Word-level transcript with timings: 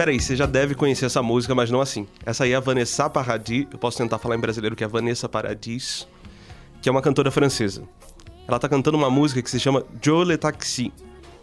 Peraí, 0.00 0.18
você 0.18 0.34
já 0.34 0.46
deve 0.46 0.74
conhecer 0.74 1.04
essa 1.04 1.22
música, 1.22 1.54
mas 1.54 1.70
não 1.70 1.78
assim. 1.78 2.08
Essa 2.24 2.44
aí 2.44 2.52
é 2.52 2.56
a 2.56 2.60
Vanessa 2.60 3.10
Paradis. 3.10 3.66
Eu 3.70 3.78
posso 3.78 3.98
tentar 3.98 4.18
falar 4.18 4.34
em 4.34 4.40
brasileiro 4.40 4.74
que 4.74 4.82
é 4.82 4.88
Vanessa 4.88 5.28
Paradis, 5.28 6.08
que 6.80 6.88
é 6.88 6.92
uma 6.92 7.02
cantora 7.02 7.30
francesa. 7.30 7.82
Ela 8.48 8.58
tá 8.58 8.66
cantando 8.66 8.96
uma 8.96 9.10
música 9.10 9.42
que 9.42 9.50
se 9.50 9.60
chama 9.60 9.84
Le 10.26 10.38
Taxi, 10.38 10.90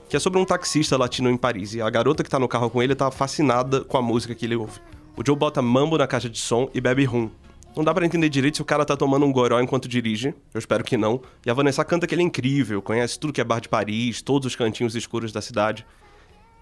que 0.09 0.17
é 0.17 0.19
sobre 0.19 0.39
um 0.39 0.43
taxista 0.43 0.97
latino 0.97 1.29
em 1.29 1.37
Paris. 1.37 1.75
E 1.75 1.83
a 1.83 1.89
garota 1.91 2.23
que 2.23 2.29
tá 2.31 2.39
no 2.39 2.47
carro 2.47 2.67
com 2.71 2.81
ele 2.81 2.95
tá 2.95 3.11
fascinada 3.11 3.81
com 3.81 3.95
a 3.95 4.01
música 4.01 4.33
que 4.33 4.45
ele 4.47 4.55
ouve. 4.55 4.79
O 5.15 5.21
Joe 5.23 5.35
bota 5.35 5.61
mambo 5.61 5.95
na 5.95 6.07
caixa 6.07 6.27
de 6.27 6.39
som 6.39 6.67
e 6.73 6.81
bebe 6.81 7.05
rum. 7.05 7.29
Não 7.75 7.83
dá 7.83 7.93
para 7.93 8.07
entender 8.07 8.27
direito 8.27 8.55
se 8.55 8.63
o 8.63 8.65
cara 8.65 8.83
tá 8.83 8.97
tomando 8.97 9.23
um 9.23 9.31
goró 9.31 9.61
enquanto 9.61 9.87
dirige. 9.87 10.33
Eu 10.51 10.57
espero 10.57 10.83
que 10.83 10.97
não. 10.97 11.21
E 11.45 11.51
a 11.51 11.53
Vanessa 11.53 11.85
canta 11.85 12.07
que 12.07 12.15
ele 12.15 12.23
é 12.23 12.25
incrível, 12.25 12.81
conhece 12.81 13.19
tudo 13.19 13.31
que 13.31 13.39
é 13.39 13.43
bar 13.43 13.61
de 13.61 13.69
Paris, 13.69 14.23
todos 14.23 14.47
os 14.47 14.55
cantinhos 14.55 14.95
escuros 14.95 15.31
da 15.31 15.43
cidade. 15.43 15.85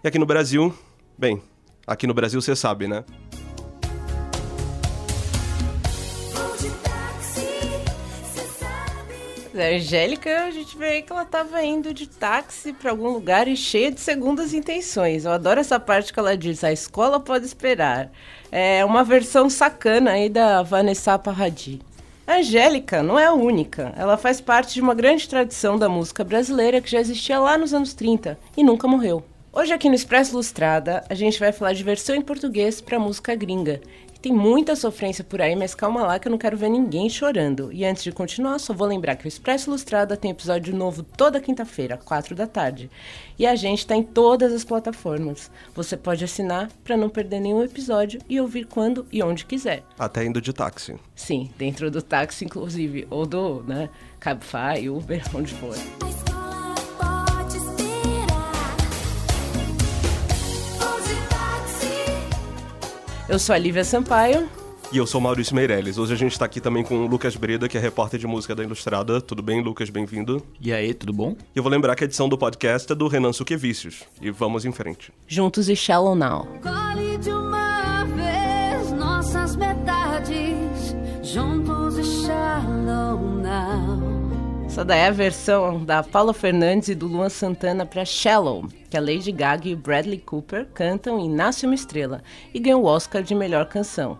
E 0.03 0.07
aqui 0.09 0.19
no 0.19 0.25
Brasil, 0.25 0.75
bem, 1.17 1.41
aqui 1.85 2.07
no 2.07 2.13
Brasil 2.13 2.41
você 2.41 2.55
sabe, 2.55 2.87
né? 2.87 3.03
A 9.57 9.73
Angélica, 9.73 10.43
a 10.43 10.51
gente 10.51 10.77
vê 10.77 11.01
que 11.01 11.13
ela 11.13 11.23
tava 11.23 11.63
indo 11.63 11.93
de 11.93 12.07
táxi 12.07 12.73
para 12.73 12.91
algum 12.91 13.07
lugar 13.07 13.47
e 13.47 13.55
cheia 13.55 13.89
de 13.89 14.01
segundas 14.01 14.53
intenções. 14.53 15.23
Eu 15.23 15.31
adoro 15.31 15.61
essa 15.61 15.79
parte 15.79 16.11
que 16.11 16.19
ela 16.19 16.35
diz: 16.35 16.61
a 16.61 16.73
escola 16.73 17.21
pode 17.21 17.45
esperar. 17.45 18.11
É 18.51 18.83
uma 18.83 19.01
versão 19.01 19.49
sacana 19.49 20.11
aí 20.11 20.27
da 20.27 20.61
Vanessa 20.61 21.17
Paradis. 21.17 21.79
A 22.27 22.37
Angélica 22.39 23.01
não 23.01 23.17
é 23.17 23.27
a 23.27 23.33
única. 23.33 23.93
Ela 23.95 24.17
faz 24.17 24.41
parte 24.41 24.73
de 24.73 24.81
uma 24.81 24.93
grande 24.93 25.29
tradição 25.29 25.77
da 25.79 25.87
música 25.87 26.23
brasileira 26.23 26.81
que 26.81 26.91
já 26.91 26.99
existia 26.99 27.39
lá 27.39 27.57
nos 27.57 27.73
anos 27.73 27.93
30 27.93 28.37
e 28.57 28.63
nunca 28.63 28.89
morreu. 28.89 29.23
Hoje 29.57 29.71
aqui 29.71 29.87
no 29.87 29.95
Expresso 29.95 30.33
Ilustrada, 30.33 31.01
a 31.09 31.13
gente 31.13 31.39
vai 31.39 31.49
falar 31.53 31.71
de 31.71 31.81
versão 31.81 32.13
em 32.13 32.21
português 32.21 32.81
para 32.81 32.99
música 32.99 33.33
gringa. 33.33 33.79
Tem 34.21 34.33
muita 34.33 34.75
sofrência 34.75 35.23
por 35.23 35.41
aí, 35.41 35.55
mas 35.55 35.73
calma 35.73 36.03
lá 36.03 36.19
que 36.19 36.27
eu 36.27 36.31
não 36.31 36.37
quero 36.37 36.57
ver 36.57 36.67
ninguém 36.67 37.09
chorando. 37.09 37.71
E 37.71 37.85
antes 37.85 38.03
de 38.03 38.11
continuar, 38.11 38.59
só 38.59 38.73
vou 38.73 38.85
lembrar 38.85 39.15
que 39.15 39.25
o 39.25 39.29
Expresso 39.29 39.69
Ilustrada 39.69 40.17
tem 40.17 40.31
episódio 40.31 40.75
novo 40.75 41.03
toda 41.03 41.39
quinta-feira, 41.39 41.95
4 41.95 42.35
da 42.35 42.45
tarde. 42.45 42.91
E 43.39 43.47
a 43.47 43.55
gente 43.55 43.79
está 43.79 43.95
em 43.95 44.03
todas 44.03 44.51
as 44.51 44.65
plataformas. 44.65 45.49
Você 45.73 45.95
pode 45.95 46.25
assinar 46.25 46.69
para 46.83 46.97
não 46.97 47.07
perder 47.07 47.39
nenhum 47.39 47.63
episódio 47.63 48.19
e 48.27 48.41
ouvir 48.41 48.65
quando 48.65 49.05
e 49.09 49.23
onde 49.23 49.45
quiser. 49.45 49.83
Até 49.97 50.25
indo 50.25 50.41
de 50.41 50.51
táxi. 50.51 50.97
Sim, 51.15 51.49
dentro 51.57 51.89
do 51.89 52.01
táxi, 52.01 52.43
inclusive. 52.43 53.07
Ou 53.09 53.25
do, 53.25 53.63
né, 53.63 53.89
Cabify, 54.19 54.89
Uber, 54.89 55.23
onde 55.33 55.53
for. 55.53 55.77
Eu 63.27 63.39
sou 63.39 63.55
a 63.55 63.57
Lívia 63.57 63.83
Sampaio. 63.83 64.47
E 64.91 64.97
eu 64.97 65.07
sou 65.07 65.19
Maurício 65.19 65.55
Meirelles. 65.55 65.97
Hoje 65.97 66.13
a 66.13 66.15
gente 66.15 66.37
tá 66.37 66.45
aqui 66.45 66.61
também 66.61 66.83
com 66.83 66.95
o 66.95 67.07
Lucas 67.07 67.35
Breda, 67.35 67.67
que 67.67 67.75
é 67.75 67.81
repórter 67.81 68.19
de 68.19 68.27
música 68.27 68.53
da 68.53 68.63
Ilustrada. 68.63 69.19
Tudo 69.19 69.41
bem, 69.41 69.61
Lucas? 69.61 69.89
Bem-vindo. 69.89 70.43
E 70.61 70.71
aí, 70.71 70.93
tudo 70.93 71.11
bom? 71.11 71.35
E 71.55 71.57
eu 71.57 71.63
vou 71.63 71.71
lembrar 71.71 71.95
que 71.95 72.03
a 72.03 72.05
edição 72.05 72.29
do 72.29 72.37
podcast 72.37 72.91
é 72.91 72.95
do 72.95 73.07
Renan 73.07 73.33
Suquevicius. 73.33 74.03
E 74.21 74.29
vamos 74.29 74.63
em 74.63 74.71
frente. 74.71 75.11
Juntos 75.27 75.69
e 75.69 75.75
Shallow 75.75 76.15
Now. 76.15 76.47
Colhe 76.61 77.17
de 77.17 77.31
uma 77.31 78.05
vez 78.05 78.91
nossas 78.91 79.55
metades, 79.55 80.95
juntos 81.23 81.74
Essa 84.75 84.83
daí 84.83 84.99
é 84.99 85.07
a 85.07 85.11
versão 85.11 85.85
da 85.85 86.03
Paula 86.03 86.33
Fernandes 86.33 86.89
e 86.89 86.95
do 86.95 87.07
Luan 87.07 87.29
Santana 87.29 87.85
para 87.85 88.03
Shallow, 88.03 88.67
que 88.89 88.97
a 88.97 88.99
Lady 88.99 89.31
Gaga 89.31 89.69
e 89.69 89.73
o 89.73 89.77
Bradley 89.77 90.17
Cooper 90.17 90.67
cantam 90.73 91.17
em 91.17 91.29
Nasce 91.29 91.65
uma 91.65 91.73
Estrela 91.73 92.21
e 92.53 92.59
ganham 92.59 92.81
o 92.81 92.85
Oscar 92.85 93.23
de 93.23 93.33
melhor 93.33 93.67
canção. 93.67 94.19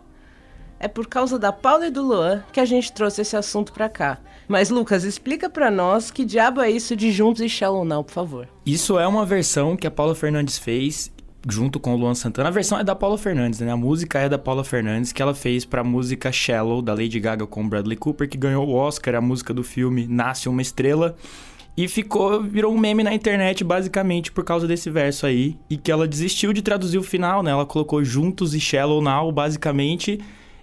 É 0.79 0.87
por 0.87 1.07
causa 1.07 1.37
da 1.37 1.51
Paula 1.51 1.87
e 1.87 1.91
do 1.91 2.01
Luan 2.01 2.41
que 2.53 2.61
a 2.61 2.65
gente 2.65 2.93
trouxe 2.93 3.21
esse 3.21 3.35
assunto 3.35 3.73
para 3.73 3.89
cá. 3.89 4.17
Mas 4.47 4.69
Lucas, 4.69 5.03
explica 5.03 5.49
para 5.49 5.69
nós 5.69 6.09
que 6.09 6.23
diabo 6.23 6.61
é 6.61 6.71
isso 6.71 6.95
de 6.95 7.11
Juntos 7.11 7.41
e 7.41 7.49
Shallow 7.49 7.83
Now, 7.83 8.05
por 8.05 8.13
favor. 8.13 8.47
Isso 8.65 8.97
é 8.97 9.05
uma 9.05 9.25
versão 9.25 9.75
que 9.75 9.85
a 9.85 9.91
Paula 9.91 10.15
Fernandes 10.15 10.57
fez 10.57 11.11
junto 11.47 11.79
com 11.79 11.93
o 11.93 11.97
Luan 11.97 12.15
Santana. 12.15 12.49
A 12.49 12.51
versão 12.51 12.79
é 12.79 12.83
da 12.83 12.95
Paula 12.95 13.17
Fernandes, 13.17 13.59
né? 13.59 13.71
A 13.71 13.77
música 13.77 14.19
é 14.19 14.27
da 14.27 14.37
Paula 14.37 14.63
Fernandes, 14.63 15.11
que 15.11 15.21
ela 15.21 15.33
fez 15.33 15.63
pra 15.65 15.83
música 15.83 16.31
Shallow, 16.31 16.81
da 16.81 16.93
Lady 16.93 17.19
Gaga 17.19 17.45
com 17.45 17.67
Bradley 17.67 17.97
Cooper, 17.97 18.27
que 18.27 18.37
ganhou 18.37 18.67
o 18.67 18.73
Oscar, 18.73 19.15
a 19.15 19.21
música 19.21 19.53
do 19.53 19.63
filme 19.63 20.07
Nasce 20.07 20.49
uma 20.49 20.61
Estrela. 20.61 21.15
E 21.77 21.89
ficou, 21.89 22.41
virou 22.41 22.73
um 22.73 22.77
meme 22.77 23.03
na 23.03 23.13
internet, 23.13 23.63
basicamente, 23.63 24.31
por 24.31 24.45
causa 24.45 24.65
desse 24.65 24.89
verso 24.89 25.25
aí. 25.25 25.57
E 25.69 25.77
que 25.77 25.91
ela 25.91 26.07
desistiu 26.07 26.53
de 26.53 26.61
traduzir 26.61 26.97
o 26.97 27.03
final, 27.03 27.43
né? 27.43 27.51
Ela 27.51 27.65
colocou 27.65 28.03
juntos 28.03 28.53
e 28.53 28.59
Shallow 28.59 29.01
Now, 29.01 29.31
basicamente. 29.31 30.19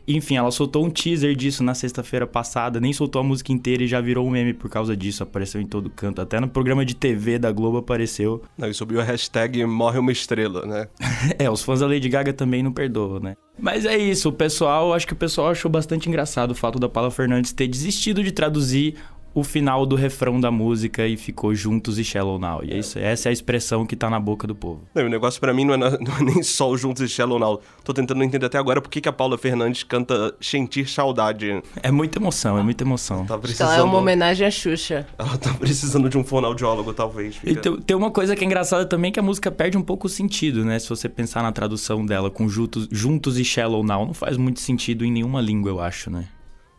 Enfim, 0.07 0.37
ela 0.37 0.51
soltou 0.51 0.85
um 0.85 0.91
teaser 0.91 1.35
disso 1.35 1.63
na 1.63 1.75
sexta-feira 1.75 2.27
passada, 2.27 2.81
nem 2.81 2.93
soltou 2.93 3.21
a 3.21 3.25
música 3.25 3.53
inteira 3.53 3.83
e 3.83 3.87
já 3.87 4.01
virou 4.01 4.27
um 4.27 4.31
meme 4.31 4.53
por 4.53 4.69
causa 4.71 4.97
disso, 4.97 5.23
apareceu 5.23 5.61
em 5.61 5.67
todo 5.67 5.91
canto. 5.91 6.21
Até 6.21 6.41
no 6.41 6.49
programa 6.49 6.85
de 6.85 6.95
TV 6.95 7.39
da 7.39 7.53
Globo 7.53 7.79
apareceu. 7.79 8.43
Não, 8.57 8.69
e 8.69 8.75
subiu 8.75 9.01
a 9.01 9.05
hashtag 9.05 9.65
Morre 9.65 9.99
uma 9.99 10.13
Estrela, 10.13 10.67
né? 10.67 10.89
é, 11.39 11.51
os 11.51 11.63
fãs 11.63 11.81
da 11.81 11.87
Lady 11.87 12.09
Gaga 12.09 12.33
também 12.33 12.63
não 12.63 12.73
perdoam, 12.73 13.21
né? 13.21 13.37
Mas 13.59 13.85
é 13.85 13.97
isso, 13.97 14.31
o 14.31 14.33
pessoal, 14.33 14.95
acho 14.95 15.07
que 15.07 15.13
o 15.13 15.17
pessoal 15.17 15.51
achou 15.51 15.71
bastante 15.71 16.09
engraçado 16.09 16.53
o 16.53 16.55
fato 16.55 16.79
da 16.79 16.89
Paula 16.89 17.11
Fernandes 17.11 17.53
ter 17.53 17.69
desistido 17.69 18.25
de 18.25 18.33
traduzir 18.33 18.97
o 19.35 19.43
final 19.43 19.87
do 19.87 19.97
refrão 19.97 20.41
da 20.41 20.51
música 20.51 21.07
e 21.07 21.17
ficou 21.17 21.55
juntos 21.55 21.99
e 21.99 22.05
Shallow 22.05 22.39
Now. 22.39 22.63
E 22.65 22.73
é 22.73 22.79
isso, 22.79 22.99
essa 22.99 23.29
é 23.29 23.31
a 23.31 23.33
expressão 23.33 23.87
que 23.87 23.97
tá 23.97 24.11
na 24.11 24.21
boca 24.21 24.47
do 24.47 24.55
povo. 24.55 24.83
Não, 24.95 25.05
o 25.05 25.09
negócio 25.09 25.41
para 25.41 25.53
mim 25.53 25.65
não 25.65 25.75
é, 25.75 25.79
não 25.99 26.17
é, 26.19 26.23
nem 26.23 26.43
só 26.43 26.71
o 26.71 26.77
juntos 26.77 27.03
e 27.03 27.09
Shallow 27.09 27.39
Now. 27.39 27.61
Tô 27.85 27.93
tentando 27.93 28.23
entender 28.23 28.47
até 28.47 28.59
agora 28.59 28.81
por 28.81 28.91
que, 28.91 29.01
que 29.01 29.09
a 29.09 29.13
Paula 29.13 29.39
Fernandes 29.39 29.83
canta 29.83 30.35
Sentir 30.41 30.89
Saudade. 30.89 31.63
É 31.83 31.91
muita 31.91 32.19
emoção, 32.19 32.59
é 32.59 32.63
muita 32.63 32.85
emoção. 32.85 33.25
Tá 33.27 33.39
precisando... 33.39 33.69
Ela 33.69 33.79
é 33.79 33.83
uma 33.83 33.99
homenagem 33.99 34.47
à 34.47 34.51
Xuxa. 34.51 35.07
Ela 35.19 35.37
tá 35.39 35.53
precisando 35.55 36.09
de 36.09 36.19
um 36.19 36.25
fonoaudiólogo, 36.25 36.93
talvez. 36.93 37.37
Fica... 37.37 37.51
E 37.51 37.57
tem, 37.57 37.81
tem, 37.81 37.97
uma 37.97 38.11
coisa 38.11 38.37
que 38.37 38.45
é 38.45 38.47
engraçada 38.47 38.85
também, 38.85 39.11
que 39.11 39.21
a 39.21 39.23
música 39.23 39.51
perde 39.51 39.77
um 39.79 39.83
pouco 39.83 40.07
o 40.07 40.11
sentido, 40.11 40.65
né? 40.65 40.79
Se 40.79 40.89
você 40.89 41.09
pensar 41.09 41.43
na 41.43 41.53
tradução 41.53 42.05
dela 42.05 42.31
com 42.31 42.49
juntos, 42.49 42.89
juntos 42.91 43.39
e 43.39 43.45
Shallow 43.45 43.83
Now, 43.83 44.07
não 44.07 44.15
faz 44.15 44.37
muito 44.37 44.61
sentido 44.61 45.05
em 45.05 45.13
nenhuma 45.13 45.41
língua, 45.41 45.71
eu 45.71 45.81
acho, 45.81 46.11
né? 46.11 46.27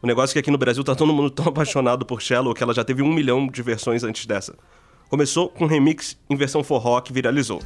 O 0.03 0.05
negócio 0.05 0.33
é 0.33 0.33
que 0.33 0.39
aqui 0.39 0.51
no 0.51 0.57
Brasil 0.57 0.83
tá 0.83 0.93
todo 0.93 1.13
mundo 1.13 1.29
tão 1.29 1.47
apaixonado 1.47 2.05
por 2.05 2.21
Shallow 2.21 2.53
que 2.53 2.61
ela 2.61 2.73
já 2.73 2.83
teve 2.83 3.01
um 3.01 3.13
milhão 3.13 3.47
de 3.47 3.61
versões 3.61 4.03
antes 4.03 4.25
dessa. 4.25 4.53
Começou 5.09 5.47
com 5.47 5.63
um 5.63 5.67
remix 5.67 6.19
em 6.29 6.35
versão 6.35 6.61
forró 6.61 6.99
que 6.99 7.13
viralizou. 7.13 7.61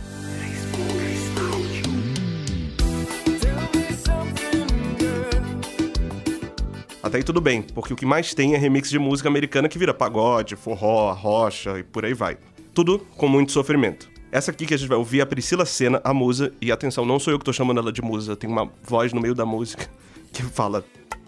Até 7.02 7.18
aí 7.18 7.24
tudo 7.24 7.42
bem, 7.42 7.64
porque 7.64 7.94
o 7.94 7.96
que 7.96 8.06
mais 8.06 8.36
tem 8.36 8.54
é 8.54 8.58
remix 8.60 8.92
de 8.92 9.00
música 9.00 9.28
americana 9.28 9.68
que 9.68 9.80
vira 9.80 9.92
pagode, 9.92 10.56
forró, 10.56 11.12
rocha 11.14 11.80
e 11.80 11.84
por 11.84 12.06
aí 12.06 12.14
vai. 12.14 12.38
Tudo 12.72 13.00
com 13.18 13.28
muito 13.28 13.52
sofrimento. 13.52 14.08
Essa 14.32 14.52
aqui 14.52 14.68
que 14.68 14.76
a 14.76 14.78
gente 14.78 14.90
vai 14.90 14.98
ouvir 15.00 15.22
é 15.22 15.24
a 15.24 15.26
Priscila 15.26 15.66
Senna, 15.66 16.00
a 16.04 16.14
musa, 16.14 16.54
e 16.62 16.72
atenção, 16.72 17.04
não 17.04 17.18
sou 17.18 17.34
eu 17.34 17.40
que 17.40 17.46
tô 17.46 17.54
chamando 17.54 17.80
ela 17.80 17.92
de 17.92 18.04
musa, 18.04 18.36
tem 18.36 18.48
uma 18.48 18.72
voz 18.84 19.12
no 19.12 19.20
meio 19.20 19.34
da 19.34 19.46
música 19.46 19.90
que 20.32 20.44
fala 20.44 20.86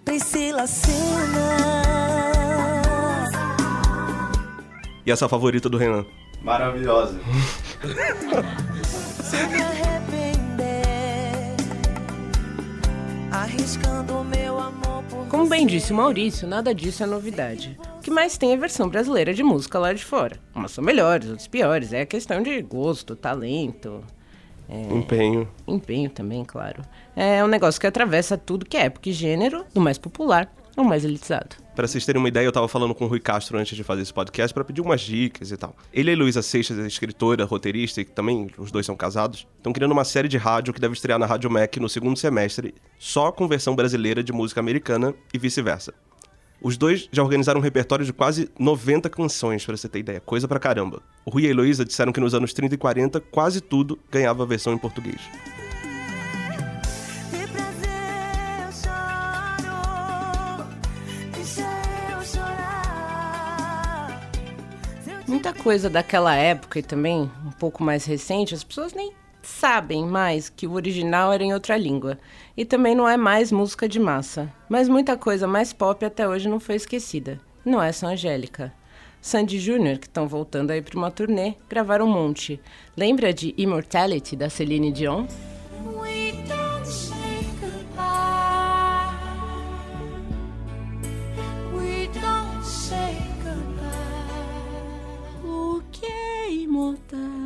Priscila 0.09 0.65
Senna. 0.65 1.61
E 5.05 5.11
essa 5.11 5.29
favorita 5.29 5.69
do 5.69 5.77
Renan? 5.77 6.03
Maravilhosa. 6.41 7.19
Se 8.83 9.37
me 9.45 9.61
arrepender, 9.61 10.65
arriscando 13.31 14.23
meu 14.23 14.59
amor 14.59 15.03
por 15.11 15.27
Como 15.27 15.47
bem 15.47 15.67
disse 15.67 15.93
o 15.93 15.95
Maurício, 15.95 16.47
nada 16.47 16.73
disso 16.73 17.03
é 17.03 17.05
novidade. 17.05 17.77
O 17.99 18.01
que 18.01 18.09
mais 18.09 18.35
tem 18.35 18.51
é 18.51 18.57
versão 18.57 18.89
brasileira 18.89 19.31
de 19.31 19.43
música 19.43 19.77
lá 19.77 19.93
de 19.93 20.03
fora. 20.03 20.39
Umas 20.55 20.71
são 20.71 20.83
melhores, 20.83 21.29
outras 21.29 21.47
piores. 21.47 21.93
É 21.93 22.03
questão 22.03 22.41
de 22.41 22.59
gosto, 22.63 23.15
talento, 23.15 24.03
é, 24.69 24.93
empenho. 24.93 25.47
Empenho 25.67 26.09
também, 26.09 26.45
claro. 26.45 26.83
É 27.15 27.43
um 27.43 27.47
negócio 27.47 27.81
que 27.81 27.87
atravessa 27.87 28.37
tudo 28.37 28.65
que 28.65 28.77
é 28.77 28.85
época 28.85 29.09
e 29.09 29.11
gênero, 29.11 29.65
do 29.73 29.81
mais 29.81 29.97
popular 29.97 30.51
ao 30.77 30.85
mais 30.85 31.03
elitizado. 31.03 31.57
Para 31.75 31.87
vocês 31.87 32.05
terem 32.05 32.21
uma 32.21 32.27
ideia, 32.27 32.45
eu 32.45 32.49
estava 32.49 32.67
falando 32.67 32.93
com 32.93 33.05
o 33.05 33.07
Rui 33.07 33.19
Castro 33.19 33.57
antes 33.57 33.75
de 33.75 33.83
fazer 33.83 34.01
esse 34.01 34.13
podcast 34.13 34.53
para 34.53 34.63
pedir 34.63 34.81
umas 34.81 35.01
dicas 35.01 35.51
e 35.51 35.57
tal. 35.57 35.75
Ele 35.93 36.11
e 36.11 36.15
Luísa 36.15 36.41
Seixas, 36.41 36.77
escritora, 36.77 37.45
roteirista, 37.45 38.01
e 38.01 38.05
também 38.05 38.49
os 38.57 38.71
dois 38.71 38.85
são 38.85 38.95
casados, 38.95 39.47
estão 39.57 39.73
criando 39.73 39.91
uma 39.91 40.03
série 40.03 40.27
de 40.27 40.37
rádio 40.37 40.73
que 40.73 40.79
deve 40.79 40.93
estrear 40.93 41.17
na 41.17 41.25
Rádio 41.25 41.49
Mac 41.49 41.75
no 41.77 41.89
segundo 41.89 42.17
semestre, 42.17 42.75
só 42.97 43.31
com 43.31 43.47
versão 43.47 43.75
brasileira 43.75 44.23
de 44.23 44.33
música 44.33 44.59
americana 44.59 45.13
e 45.33 45.37
vice-versa. 45.37 45.93
Os 46.61 46.77
dois 46.77 47.07
já 47.11 47.23
organizaram 47.23 47.59
um 47.59 47.63
repertório 47.63 48.05
de 48.05 48.11
quase 48.11 48.49
90 48.59 49.09
canções, 49.09 49.65
para 49.65 49.77
você 49.77 49.87
ter 49.87 49.99
ideia. 49.99 50.19
Coisa 50.19 50.47
pra 50.47 50.59
caramba. 50.59 51.01
O 51.25 51.29
Rui 51.29 51.43
e 51.43 51.47
a 51.47 51.49
Heloísa 51.49 51.85
disseram 51.85 52.11
que 52.11 52.19
nos 52.19 52.33
anos 52.33 52.51
30 52.51 52.75
e 52.75 52.77
40 52.77 53.19
quase 53.21 53.61
tudo 53.61 53.97
ganhava 54.11 54.45
versão 54.45 54.73
em 54.73 54.77
português. 54.77 55.21
Muita 65.25 65.53
coisa 65.53 65.89
daquela 65.89 66.35
época 66.35 66.79
e 66.79 66.83
também 66.83 67.31
um 67.45 67.51
pouco 67.51 67.83
mais 67.83 68.03
recente, 68.03 68.53
as 68.53 68.63
pessoas 68.63 68.93
nem 68.93 69.13
sabem 69.49 70.05
mais 70.05 70.47
que 70.47 70.67
o 70.67 70.73
original 70.73 71.33
era 71.33 71.43
em 71.43 71.53
outra 71.53 71.75
língua. 71.75 72.17
E 72.55 72.63
também 72.63 72.95
não 72.95 73.09
é 73.09 73.17
mais 73.17 73.51
música 73.51 73.89
de 73.89 73.99
massa. 73.99 74.51
Mas 74.69 74.87
muita 74.87 75.17
coisa 75.17 75.47
mais 75.47 75.73
pop 75.73 76.05
até 76.05 76.27
hoje 76.27 76.47
não 76.47 76.59
foi 76.59 76.75
esquecida. 76.75 77.41
Não 77.65 77.81
é 77.81 77.91
só 77.91 78.07
Angélica. 78.07 78.73
Sandy 79.21 79.59
Jr., 79.59 79.99
que 79.99 80.07
estão 80.07 80.27
voltando 80.27 80.71
aí 80.71 80.81
para 80.81 80.97
uma 80.97 81.11
turnê, 81.11 81.55
gravaram 81.67 82.05
um 82.05 82.13
monte. 82.13 82.59
Lembra 82.95 83.33
de 83.33 83.53
Immortality, 83.57 84.35
da 84.35 84.49
Celine 84.49 84.91
Dion? 84.93 85.25
O 95.43 95.81
que 95.91 96.05
é 96.05 96.53
imortal? 96.53 97.38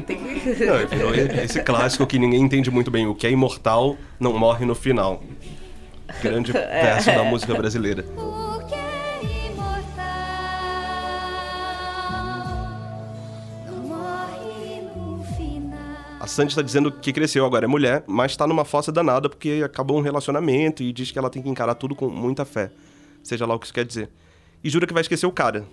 Tem 0.00 0.16
que... 0.16 0.24
Não, 0.64 0.86
virou 0.86 1.14
esse 1.14 1.62
clássico 1.62 2.06
que 2.06 2.18
ninguém 2.18 2.40
entende 2.40 2.70
muito 2.70 2.90
bem. 2.90 3.06
O 3.06 3.14
que 3.14 3.26
é 3.26 3.30
imortal 3.30 3.96
não 4.18 4.32
morre 4.38 4.64
no 4.64 4.74
final. 4.74 5.22
Grande 6.22 6.52
verso 6.52 7.06
da 7.06 7.24
música 7.24 7.54
brasileira. 7.54 8.04
O 8.16 8.64
que 8.66 8.74
é 8.74 9.50
imortal 9.50 10.04
não 13.66 13.76
morre 13.88 14.82
no 14.96 15.24
final. 15.36 15.78
A 16.20 16.26
Sandy 16.26 16.54
tá 16.54 16.62
dizendo 16.62 16.90
que 16.90 17.12
cresceu, 17.12 17.44
agora 17.44 17.64
é 17.64 17.68
mulher, 17.68 18.04
mas 18.06 18.36
tá 18.36 18.46
numa 18.46 18.64
fossa 18.64 18.90
danada 18.90 19.28
porque 19.28 19.62
acabou 19.64 19.98
um 19.98 20.02
relacionamento 20.02 20.82
e 20.82 20.92
diz 20.92 21.10
que 21.10 21.18
ela 21.18 21.28
tem 21.28 21.42
que 21.42 21.48
encarar 21.48 21.74
tudo 21.74 21.94
com 21.94 22.08
muita 22.08 22.44
fé. 22.44 22.70
Seja 23.22 23.46
lá 23.46 23.54
o 23.54 23.58
que 23.58 23.66
isso 23.66 23.74
quer 23.74 23.84
dizer. 23.84 24.08
E 24.64 24.70
jura 24.70 24.86
que 24.86 24.92
vai 24.92 25.00
esquecer 25.00 25.26
o 25.26 25.32
cara. 25.32 25.64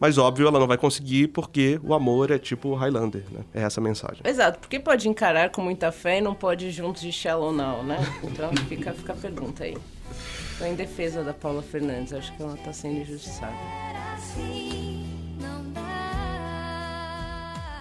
Mas 0.00 0.16
óbvio, 0.16 0.48
ela 0.48 0.58
não 0.58 0.66
vai 0.66 0.78
conseguir 0.78 1.28
porque 1.28 1.78
o 1.84 1.92
amor 1.92 2.30
é 2.30 2.38
tipo 2.38 2.74
Highlander, 2.74 3.22
né? 3.30 3.40
É 3.52 3.62
essa 3.62 3.80
a 3.80 3.84
mensagem. 3.84 4.22
Exato, 4.24 4.58
porque 4.58 4.80
pode 4.80 5.06
encarar 5.08 5.50
com 5.50 5.60
muita 5.60 5.92
fé 5.92 6.18
e 6.18 6.20
não 6.22 6.34
pode 6.34 6.66
ir 6.66 6.70
juntos 6.70 7.02
de 7.02 7.12
Shallow 7.12 7.52
Now, 7.52 7.82
né? 7.82 7.98
Então 8.24 8.50
fica, 8.66 8.92
fica 8.94 9.12
a 9.12 9.16
pergunta 9.16 9.64
aí. 9.64 9.76
Tô 10.58 10.64
em 10.64 10.74
defesa 10.74 11.22
da 11.22 11.34
Paula 11.34 11.62
Fernandes, 11.62 12.12
acho 12.14 12.34
que 12.34 12.42
ela 12.42 12.56
tá 12.56 12.72
sendo 12.72 13.00
injustiçada. 13.00 13.52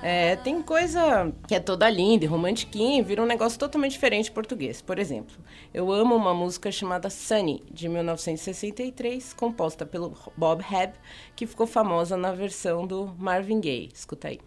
É, 0.01 0.37
tem 0.37 0.61
coisa 0.61 1.31
que 1.47 1.53
é 1.53 1.59
toda 1.59 1.89
linda 1.89 2.23
e 2.23 2.27
romantiquinha 2.27 2.99
e 2.99 3.01
vira 3.01 3.21
um 3.21 3.25
negócio 3.25 3.59
totalmente 3.59 3.91
diferente 3.91 4.29
em 4.29 4.33
português. 4.33 4.81
Por 4.81 4.97
exemplo, 4.97 5.35
eu 5.73 5.91
amo 5.91 6.15
uma 6.15 6.33
música 6.33 6.71
chamada 6.71 7.09
Sunny, 7.09 7.63
de 7.69 7.89
1963, 7.89 9.33
composta 9.33 9.85
pelo 9.85 10.15
Bob 10.37 10.63
Hebb, 10.63 10.93
que 11.35 11.45
ficou 11.45 11.67
famosa 11.67 12.15
na 12.15 12.31
versão 12.31 12.87
do 12.87 13.13
Marvin 13.17 13.59
Gaye. 13.59 13.89
Escuta 13.93 14.29
aí. 14.29 14.39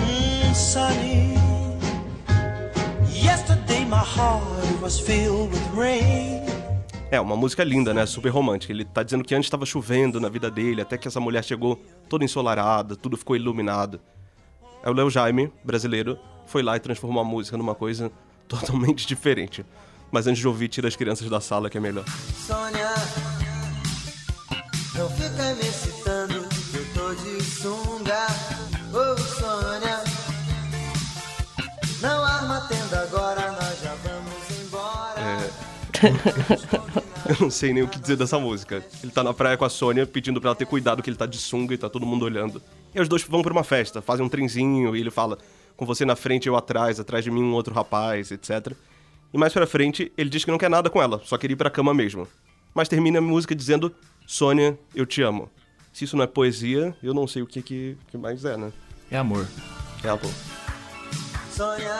Mm, 0.00 0.54
sunny. 0.54 1.34
Yesterday 3.10 3.84
my 3.84 3.96
heart 3.96 4.80
was 4.80 5.00
filled 5.00 5.50
with 5.50 5.74
rain. 5.74 6.45
É, 7.10 7.20
uma 7.20 7.36
música 7.36 7.62
linda, 7.62 7.94
né? 7.94 8.04
Super 8.04 8.30
romântica. 8.30 8.72
Ele 8.72 8.84
tá 8.84 9.02
dizendo 9.02 9.22
que 9.22 9.34
antes 9.34 9.46
estava 9.46 9.64
chovendo 9.64 10.20
na 10.20 10.28
vida 10.28 10.50
dele, 10.50 10.82
até 10.82 10.98
que 10.98 11.06
essa 11.06 11.20
mulher 11.20 11.44
chegou 11.44 11.80
toda 12.08 12.24
ensolarada, 12.24 12.96
tudo 12.96 13.16
ficou 13.16 13.36
iluminado. 13.36 14.00
Aí 14.82 14.90
o 14.90 14.94
Léo 14.94 15.08
Jaime, 15.08 15.52
brasileiro, 15.64 16.18
foi 16.46 16.62
lá 16.62 16.76
e 16.76 16.80
transformou 16.80 17.20
a 17.20 17.24
música 17.24 17.56
numa 17.56 17.74
coisa 17.74 18.10
totalmente 18.48 19.06
diferente. 19.06 19.64
Mas 20.10 20.26
antes 20.26 20.40
de 20.40 20.48
ouvir, 20.48 20.68
tira 20.68 20.88
as 20.88 20.96
crianças 20.96 21.28
da 21.28 21.40
sala, 21.40 21.70
que 21.70 21.78
é 21.78 21.80
melhor. 21.80 22.04
Sônia, 22.44 22.94
não 24.96 25.08
fica 25.10 25.54
me 25.54 25.60
excitando, 25.60 26.34
eu 26.34 26.94
tô 26.94 27.14
de 27.14 27.42
sunga. 27.42 28.26
Ô 28.92 29.16
Sônia, 29.18 30.02
não 32.00 32.24
arma 32.24 32.60
tenda 32.68 33.00
agora, 33.02 33.52
nós 33.52 33.80
já 33.80 33.94
vamos 33.94 34.60
embora. 34.60 35.65
Eu 37.28 37.36
não 37.40 37.50
sei 37.50 37.72
nem 37.72 37.82
o 37.82 37.88
que 37.88 37.98
dizer 37.98 38.16
dessa 38.16 38.38
música. 38.38 38.84
Ele 39.02 39.10
tá 39.10 39.24
na 39.24 39.34
praia 39.34 39.56
com 39.56 39.64
a 39.64 39.68
Sônia 39.68 40.06
pedindo 40.06 40.40
pra 40.40 40.50
ela 40.50 40.56
ter 40.56 40.66
cuidado 40.66 41.02
que 41.02 41.10
ele 41.10 41.16
tá 41.16 41.26
de 41.26 41.38
sunga 41.38 41.74
e 41.74 41.78
tá 41.78 41.88
todo 41.88 42.06
mundo 42.06 42.24
olhando. 42.24 42.62
E 42.94 43.00
os 43.00 43.08
dois 43.08 43.22
vão 43.24 43.42
pra 43.42 43.52
uma 43.52 43.64
festa, 43.64 44.00
fazem 44.00 44.24
um 44.24 44.28
trenzinho 44.28 44.94
e 44.94 45.00
ele 45.00 45.10
fala: 45.10 45.38
com 45.76 45.84
você 45.84 46.04
na 46.04 46.16
frente, 46.16 46.46
eu 46.46 46.56
atrás, 46.56 47.00
atrás 47.00 47.24
de 47.24 47.30
mim 47.30 47.42
um 47.42 47.52
outro 47.52 47.74
rapaz, 47.74 48.30
etc. 48.30 48.72
E 49.34 49.38
mais 49.38 49.52
pra 49.52 49.66
frente, 49.66 50.12
ele 50.16 50.30
diz 50.30 50.44
que 50.44 50.50
não 50.50 50.58
quer 50.58 50.70
nada 50.70 50.88
com 50.88 51.02
ela, 51.02 51.20
só 51.24 51.36
quer 51.36 51.50
ir 51.50 51.56
pra 51.56 51.68
cama 51.68 51.92
mesmo. 51.92 52.26
Mas 52.74 52.88
termina 52.88 53.18
a 53.18 53.22
música 53.22 53.54
dizendo: 53.54 53.94
Sônia, 54.26 54.78
eu 54.94 55.04
te 55.04 55.22
amo. 55.22 55.50
Se 55.92 56.04
isso 56.04 56.16
não 56.16 56.24
é 56.24 56.26
poesia, 56.26 56.94
eu 57.02 57.12
não 57.12 57.26
sei 57.26 57.42
o 57.42 57.46
que, 57.46 57.62
que, 57.62 57.96
que 58.08 58.18
mais 58.18 58.44
é, 58.44 58.56
né? 58.56 58.72
É 59.10 59.16
amor. 59.16 59.46
É 60.04 60.08
amor. 60.08 60.32
Sônia, 61.50 61.98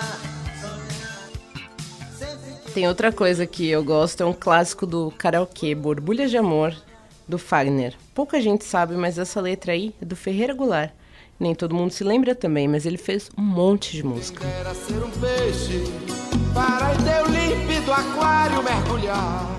Tem 2.76 2.86
outra 2.86 3.10
coisa 3.10 3.46
que 3.46 3.66
eu 3.70 3.82
gosto, 3.82 4.22
é 4.22 4.26
um 4.26 4.34
clássico 4.34 4.86
do 4.86 5.10
karaokê, 5.12 5.74
Borbulhas 5.74 6.30
de 6.30 6.36
Amor, 6.36 6.76
do 7.26 7.38
Fagner. 7.38 7.94
Pouca 8.14 8.38
gente 8.38 8.66
sabe, 8.66 8.94
mas 8.96 9.16
essa 9.16 9.40
letra 9.40 9.72
aí 9.72 9.94
é 9.98 10.04
do 10.04 10.14
Ferreira 10.14 10.52
Goulart. 10.52 10.92
Nem 11.40 11.54
todo 11.54 11.74
mundo 11.74 11.90
se 11.90 12.04
lembra 12.04 12.34
também, 12.34 12.68
mas 12.68 12.84
ele 12.84 12.98
fez 12.98 13.30
um 13.34 13.40
monte 13.40 13.92
de 13.92 14.04
música. 14.04 14.44
Era 14.44 14.74
ser 14.74 15.02
um 15.02 15.10
peixe 15.10 15.84
para 16.52 16.92
em 16.92 16.98
teu 16.98 17.24
límpido 17.32 17.90
aquário 17.90 18.62
mergulhar. 18.62 19.58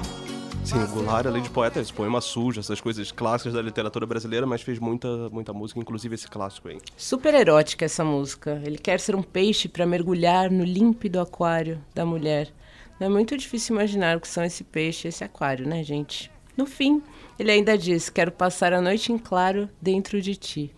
Sim, 0.64 0.84
o 0.84 0.88
Goulart, 0.88 1.26
além 1.26 1.42
de 1.42 1.50
poeta, 1.50 1.80
esse 1.80 1.92
poema 1.92 2.22
sujo, 2.22 2.60
essas 2.60 2.80
coisas 2.80 3.12
clássicas 3.12 3.54
da 3.54 3.64
literatura 3.64 4.06
brasileira, 4.06 4.46
mas 4.46 4.62
fez 4.62 4.78
muita, 4.78 5.28
muita 5.32 5.52
música, 5.52 5.80
inclusive 5.80 6.14
esse 6.14 6.28
clássico 6.28 6.68
aí. 6.68 6.78
Super 6.96 7.34
erótica 7.34 7.84
essa 7.84 8.04
música. 8.04 8.62
Ele 8.64 8.78
quer 8.78 9.00
ser 9.00 9.16
um 9.16 9.24
peixe 9.24 9.68
para 9.68 9.88
mergulhar 9.88 10.52
no 10.52 10.64
límpido 10.64 11.20
aquário 11.20 11.84
da 11.96 12.06
mulher. 12.06 12.54
É 13.00 13.08
muito 13.08 13.38
difícil 13.38 13.76
imaginar 13.76 14.18
o 14.18 14.20
que 14.20 14.28
são 14.28 14.44
esse 14.44 14.64
peixe 14.64 15.08
e 15.08 15.10
esse 15.10 15.24
aquário, 15.24 15.68
né, 15.68 15.84
gente? 15.84 16.32
No 16.56 16.66
fim, 16.66 17.04
ele 17.38 17.52
ainda 17.52 17.78
diz: 17.78 18.10
Quero 18.10 18.32
passar 18.32 18.74
a 18.74 18.82
noite 18.82 19.12
em 19.14 19.18
claro 19.18 19.70
dentro 19.80 20.20
de 20.20 20.36
ti. 20.36 20.74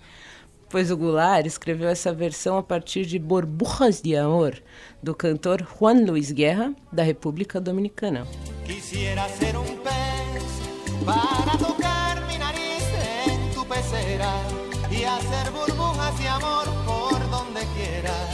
Pois 0.69 0.92
o 0.92 0.98
Goulart 0.98 1.45
escreveu 1.48 1.89
essa 1.89 2.13
versão 2.13 2.57
a 2.57 2.62
partir 2.62 3.06
de 3.06 3.18
Borburras 3.18 4.01
de 4.01 4.16
Amor, 4.16 4.62
do 5.01 5.16
cantor 5.16 5.66
Juan 5.66 6.06
Luis 6.06 6.31
Guerra, 6.31 6.75
da 6.92 7.01
República 7.01 7.60
Dominicana. 7.60 8.27
Quisiera 8.66 9.27
ser 9.30 9.57
un 9.57 9.77
pez 9.77 10.44
para 11.04 11.57
tocar 11.57 12.28
mi 12.28 12.38
nariz 12.38 12.83
en 13.26 13.52
tu 13.54 13.66
pecera 13.66 14.31
y 14.92 15.04
hacer 15.06 15.52
burbujas 15.52 16.19
de 16.19 16.28
amor 16.28 16.66
por 16.85 17.19
donde 17.31 17.61
quiera. 17.73 18.29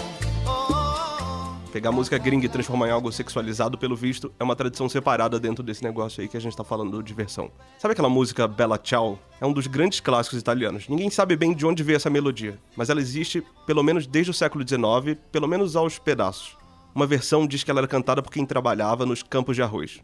Pegar 1.75 1.91
música 1.91 2.17
gringa 2.17 2.45
e 2.45 2.47
transformar 2.47 2.87
em 2.87 2.91
algo 2.91 3.11
sexualizado, 3.11 3.77
pelo 3.77 3.97
visto, 3.97 4.31
é 4.39 4.43
uma 4.45 4.55
tradição 4.55 4.87
separada 4.87 5.37
dentro 5.37 5.61
desse 5.61 5.83
negócio 5.83 6.21
aí 6.21 6.27
que 6.29 6.37
a 6.37 6.39
gente 6.39 6.55
tá 6.55 6.63
falando 6.63 7.03
de 7.03 7.13
versão. 7.13 7.51
Sabe 7.77 7.91
aquela 7.91 8.07
música 8.07 8.47
Bella 8.47 8.79
Ciao? 8.81 9.19
É 9.41 9.45
um 9.45 9.51
dos 9.51 9.67
grandes 9.67 9.99
clássicos 9.99 10.39
italianos. 10.39 10.87
Ninguém 10.87 11.09
sabe 11.09 11.35
bem 11.35 11.53
de 11.53 11.65
onde 11.65 11.83
veio 11.83 11.97
essa 11.97 12.09
melodia, 12.09 12.57
mas 12.77 12.89
ela 12.89 13.01
existe 13.01 13.43
pelo 13.67 13.83
menos 13.83 14.07
desde 14.07 14.31
o 14.31 14.33
século 14.33 14.65
XIX, 14.65 15.19
pelo 15.33 15.49
menos 15.49 15.75
aos 15.75 15.99
pedaços. 15.99 16.55
Uma 16.95 17.05
versão 17.05 17.45
diz 17.45 17.61
que 17.61 17.69
ela 17.69 17.81
era 17.81 17.89
cantada 17.89 18.21
por 18.21 18.31
quem 18.31 18.45
trabalhava 18.45 19.05
nos 19.05 19.21
campos 19.21 19.57
de 19.57 19.61
arroz. 19.61 20.01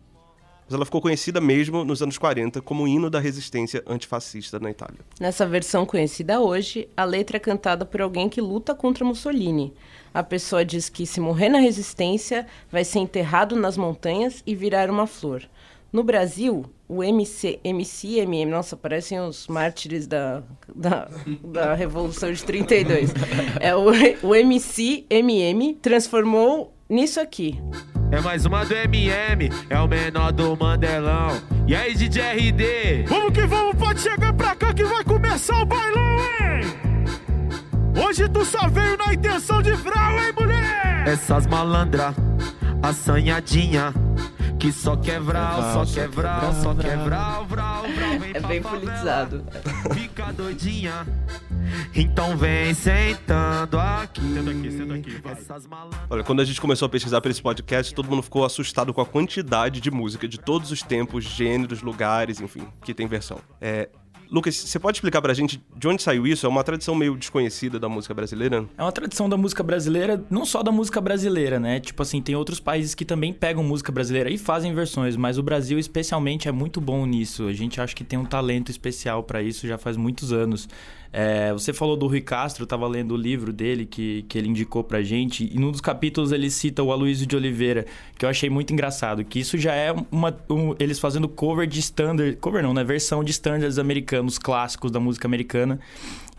Mas 0.71 0.75
ela 0.75 0.85
ficou 0.85 1.01
conhecida 1.01 1.41
mesmo 1.41 1.83
nos 1.83 2.01
anos 2.01 2.17
40 2.17 2.61
como 2.61 2.83
o 2.83 2.87
hino 2.87 3.09
da 3.09 3.19
resistência 3.19 3.83
antifascista 3.85 4.57
na 4.57 4.71
Itália. 4.71 4.99
Nessa 5.19 5.45
versão 5.45 5.85
conhecida 5.85 6.39
hoje, 6.39 6.87
a 6.95 7.03
letra 7.03 7.35
é 7.35 7.39
cantada 7.41 7.83
por 7.83 8.01
alguém 8.01 8.29
que 8.29 8.39
luta 8.39 8.73
contra 8.73 9.03
Mussolini. 9.03 9.73
A 10.13 10.23
pessoa 10.23 10.63
diz 10.63 10.87
que 10.87 11.05
se 11.05 11.19
morrer 11.19 11.49
na 11.49 11.59
resistência, 11.59 12.47
vai 12.71 12.85
ser 12.85 12.99
enterrado 12.99 13.53
nas 13.57 13.75
montanhas 13.75 14.41
e 14.47 14.55
virar 14.55 14.89
uma 14.89 15.05
flor. 15.05 15.43
No 15.91 16.05
Brasil, 16.05 16.63
o 16.87 17.03
MC, 17.03 17.59
MC 17.65 18.19
MM, 18.19 18.49
nossa, 18.49 18.77
parecem 18.77 19.19
os 19.19 19.47
mártires 19.47 20.07
da, 20.07 20.41
da, 20.73 21.09
da 21.43 21.73
Revolução 21.73 22.31
de 22.31 22.41
32. 22.45 23.09
É, 23.59 23.75
o, 23.75 23.87
o 24.23 24.33
MC 24.33 25.05
MM 25.09 25.73
transformou 25.81 26.73
nisso 26.89 27.19
aqui. 27.19 27.59
É 28.11 28.19
mais 28.19 28.45
uma 28.45 28.65
do 28.65 28.73
MM, 28.73 29.49
é 29.69 29.79
o 29.79 29.87
menor 29.87 30.33
do 30.33 30.55
Mandelão. 30.57 31.29
E 31.65 31.73
aí, 31.73 31.95
DJ 31.95 32.21
RD? 32.51 33.05
Vamos 33.07 33.31
que 33.31 33.45
vamos, 33.45 33.75
pode 33.75 34.01
chegar 34.01 34.33
pra 34.33 34.53
cá 34.53 34.73
que 34.73 34.83
vai 34.83 35.01
começar 35.03 35.61
o 35.61 35.65
bailão, 35.65 36.17
hein? 36.19 36.61
Hoje 38.05 38.27
tu 38.27 38.43
só 38.43 38.67
veio 38.67 38.97
na 38.97 39.13
intenção 39.13 39.61
de 39.61 39.71
vral, 39.71 40.11
hein, 40.19 40.33
mulher? 40.37 41.03
Essas 41.07 41.47
malandra, 41.47 42.13
assanhadinha, 42.83 43.93
que 44.61 44.71
só 44.71 44.95
quer 44.95 45.19
vral, 45.19 45.73
só 45.73 45.91
quer 45.91 46.07
vral, 46.07 46.53
só 46.53 46.75
quer 46.75 46.95
vral, 46.95 47.47
É 48.31 48.39
bem 48.41 48.61
politizado. 48.61 49.43
Fica 49.91 50.31
doidinha. 50.31 51.07
Então 51.95 52.37
vem 52.37 52.71
sentando 52.75 53.79
aqui. 53.79 54.21
Senta 54.21 54.51
aqui, 54.51 54.71
senta 54.71 54.93
aqui, 54.93 55.21
vai. 55.23 55.33
Essas 55.33 55.65
malandras. 55.65 56.01
Olha, 56.11 56.23
quando 56.23 56.41
a 56.41 56.45
gente 56.45 56.61
começou 56.61 56.85
a 56.85 56.89
pesquisar 56.89 57.21
para 57.21 57.31
esse 57.31 57.41
podcast, 57.41 57.91
todo 57.95 58.07
mundo 58.07 58.21
ficou 58.21 58.45
assustado 58.45 58.93
com 58.93 59.01
a 59.01 59.05
quantidade 59.05 59.81
de 59.81 59.89
música 59.89 60.27
de 60.27 60.37
todos 60.37 60.71
os 60.71 60.83
tempos, 60.83 61.23
gêneros, 61.23 61.81
lugares, 61.81 62.39
enfim, 62.39 62.67
que 62.83 62.93
tem 62.93 63.07
versão. 63.07 63.39
É, 63.59 63.89
Lucas, 64.31 64.55
você 64.55 64.79
pode 64.79 64.95
explicar 64.95 65.21
pra 65.21 65.33
gente 65.33 65.61
de 65.75 65.87
onde 65.89 66.01
saiu 66.01 66.25
isso? 66.25 66.45
É 66.45 66.49
uma 66.49 66.63
tradição 66.63 66.95
meio 66.95 67.17
desconhecida 67.17 67.77
da 67.77 67.89
música 67.89 68.13
brasileira? 68.13 68.65
É 68.77 68.81
uma 68.81 68.91
tradição 68.91 69.27
da 69.27 69.35
música 69.35 69.61
brasileira, 69.61 70.23
não 70.29 70.45
só 70.45 70.63
da 70.63 70.71
música 70.71 71.01
brasileira, 71.01 71.59
né? 71.59 71.81
Tipo 71.81 72.01
assim, 72.01 72.21
tem 72.21 72.33
outros 72.33 72.57
países 72.57 72.95
que 72.95 73.03
também 73.03 73.33
pegam 73.33 73.61
música 73.61 73.91
brasileira 73.91 74.29
e 74.29 74.37
fazem 74.37 74.73
versões, 74.73 75.17
mas 75.17 75.37
o 75.37 75.43
Brasil 75.43 75.77
especialmente 75.77 76.47
é 76.47 76.51
muito 76.51 76.79
bom 76.79 77.05
nisso. 77.05 77.45
A 77.45 77.51
gente 77.51 77.81
acha 77.81 77.93
que 77.93 78.05
tem 78.05 78.17
um 78.17 78.23
talento 78.23 78.71
especial 78.71 79.21
pra 79.21 79.43
isso 79.43 79.67
já 79.67 79.77
faz 79.77 79.97
muitos 79.97 80.31
anos. 80.31 80.69
É, 81.13 81.51
você 81.51 81.73
falou 81.73 81.97
do 81.97 82.07
Rui 82.07 82.21
Castro, 82.21 82.63
eu 82.63 82.67
tava 82.67 82.87
lendo 82.87 83.13
o 83.13 83.17
livro 83.17 83.51
dele 83.51 83.85
que, 83.85 84.23
que 84.29 84.37
ele 84.37 84.47
indicou 84.47 84.81
pra 84.83 85.01
gente, 85.01 85.49
e 85.53 85.59
num 85.59 85.69
dos 85.71 85.81
capítulos 85.81 86.31
ele 86.31 86.49
cita 86.49 86.81
o 86.81 86.91
Aloysio 86.91 87.27
de 87.27 87.35
Oliveira, 87.35 87.85
que 88.17 88.23
eu 88.23 88.29
achei 88.29 88.49
muito 88.49 88.71
engraçado, 88.71 89.23
que 89.25 89.39
isso 89.39 89.57
já 89.57 89.73
é 89.73 89.93
uma. 90.11 90.33
um- 90.49 90.73
eles 90.79 90.99
fazendo 90.99 91.27
cover 91.27 91.67
de 91.67 91.79
standard. 91.79 92.37
Cover 92.37 92.63
não, 92.63 92.73
né? 92.73 92.83
Versão 92.83 93.23
de 93.23 93.31
standards 93.31 93.77
americanos, 93.77 94.37
clássicos 94.37 94.89
da 94.89 94.99
música 94.99 95.27
americana. 95.27 95.79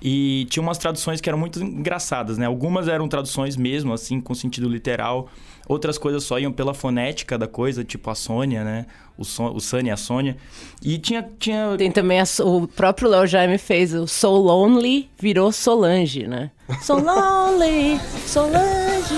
E 0.05 0.47
tinha 0.51 0.61
umas 0.63 0.79
traduções 0.79 1.21
que 1.21 1.29
eram 1.29 1.39
muito 1.39 1.63
engraçadas, 1.63 2.37
né? 2.37 2.47
Algumas 2.47 2.89
eram 2.89 3.07
traduções 3.07 3.57
mesmo, 3.57 3.93
assim, 3.93 4.21
com 4.21 4.35
sentido 4.35 4.69
literal. 4.69 5.29
Outras 5.69 5.97
coisas 5.97 6.25
só 6.25 6.41
iam 6.41 6.51
pela 6.51 6.75
fonética 6.75 7.39
da 7.39 7.47
coisa, 7.47 7.85
tipo 7.85 8.11
a 8.11 8.15
Sônia, 8.17 8.65
né? 8.65 8.87
O, 9.17 9.25
Son, 9.25 9.53
o 9.55 9.61
Sunny 9.61 9.91
e 9.91 9.93
a 9.93 9.97
Sônia. 9.97 10.37
E 10.83 10.99
tinha, 10.99 11.23
tinha 11.39 11.77
Tem 11.79 11.91
também 11.93 12.19
a 12.19 12.27
So- 12.27 12.63
o 12.65 12.67
próprio 12.67 13.09
Léo 13.09 13.29
Jaime 13.29 13.59
fez 13.59 13.95
o 13.95 14.09
So 14.09 14.31
Lonely 14.31 15.09
virou 15.21 15.53
Solange, 15.53 16.27
né? 16.27 16.51
So 16.81 16.95
Lonely, 16.95 18.01
Solange. 18.27 19.15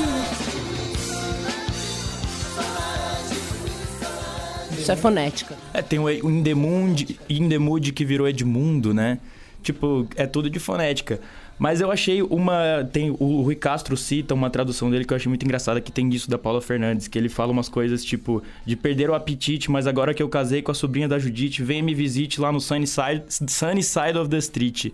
Isso 4.79 4.93
é 4.93 4.97
fonética. 4.97 5.57
É, 5.73 5.81
tem 5.81 5.99
o 5.99 6.11
Indemude, 6.11 7.19
Indemude 7.31 7.91
que 7.93 8.05
virou 8.05 8.29
Edmundo, 8.29 8.93
né? 8.93 9.19
Tipo, 9.65 10.07
é 10.15 10.27
tudo 10.27 10.49
de 10.49 10.61
fonética. 10.61 11.19
Mas 11.59 11.81
eu 11.81 11.91
achei 11.91 12.21
uma. 12.23 12.89
Tem, 12.93 13.11
o 13.11 13.41
Rui 13.43 13.55
Castro 13.55 13.97
cita 13.97 14.35
uma 14.35 14.51
tradução 14.51 14.91
dele 14.91 15.05
que 15.05 15.13
eu 15.13 15.17
achei 15.17 15.29
muito 15.29 15.45
engraçada, 15.45 15.81
que 15.81 15.91
tem 15.91 16.09
disso 16.09 16.29
da 16.29 16.37
Paula 16.37 16.61
Fernandes, 16.61 17.09
que 17.09 17.19
ele 17.19 17.29
fala 17.29 17.51
umas 17.51 17.69
coisas 17.69 18.05
tipo: 18.05 18.43
de 18.67 18.77
perder 18.77 19.09
o 19.09 19.15
apetite, 19.15 19.71
mas 19.71 19.87
agora 19.87 20.13
que 20.13 20.23
eu 20.23 20.29
casei 20.29 20.61
com 20.63 20.71
a 20.71 20.75
sobrinha 20.75 21.09
da 21.09 21.19
Judite, 21.19 21.63
venha 21.63 21.83
me 21.83 21.95
visite 21.95 22.41
lá 22.41 22.53
no 22.53 22.61
Sunny 22.61 22.87
Side, 22.87 23.25
sunny 23.49 23.83
side 23.83 24.19
of 24.19 24.29
the 24.29 24.39
Street. 24.39 24.93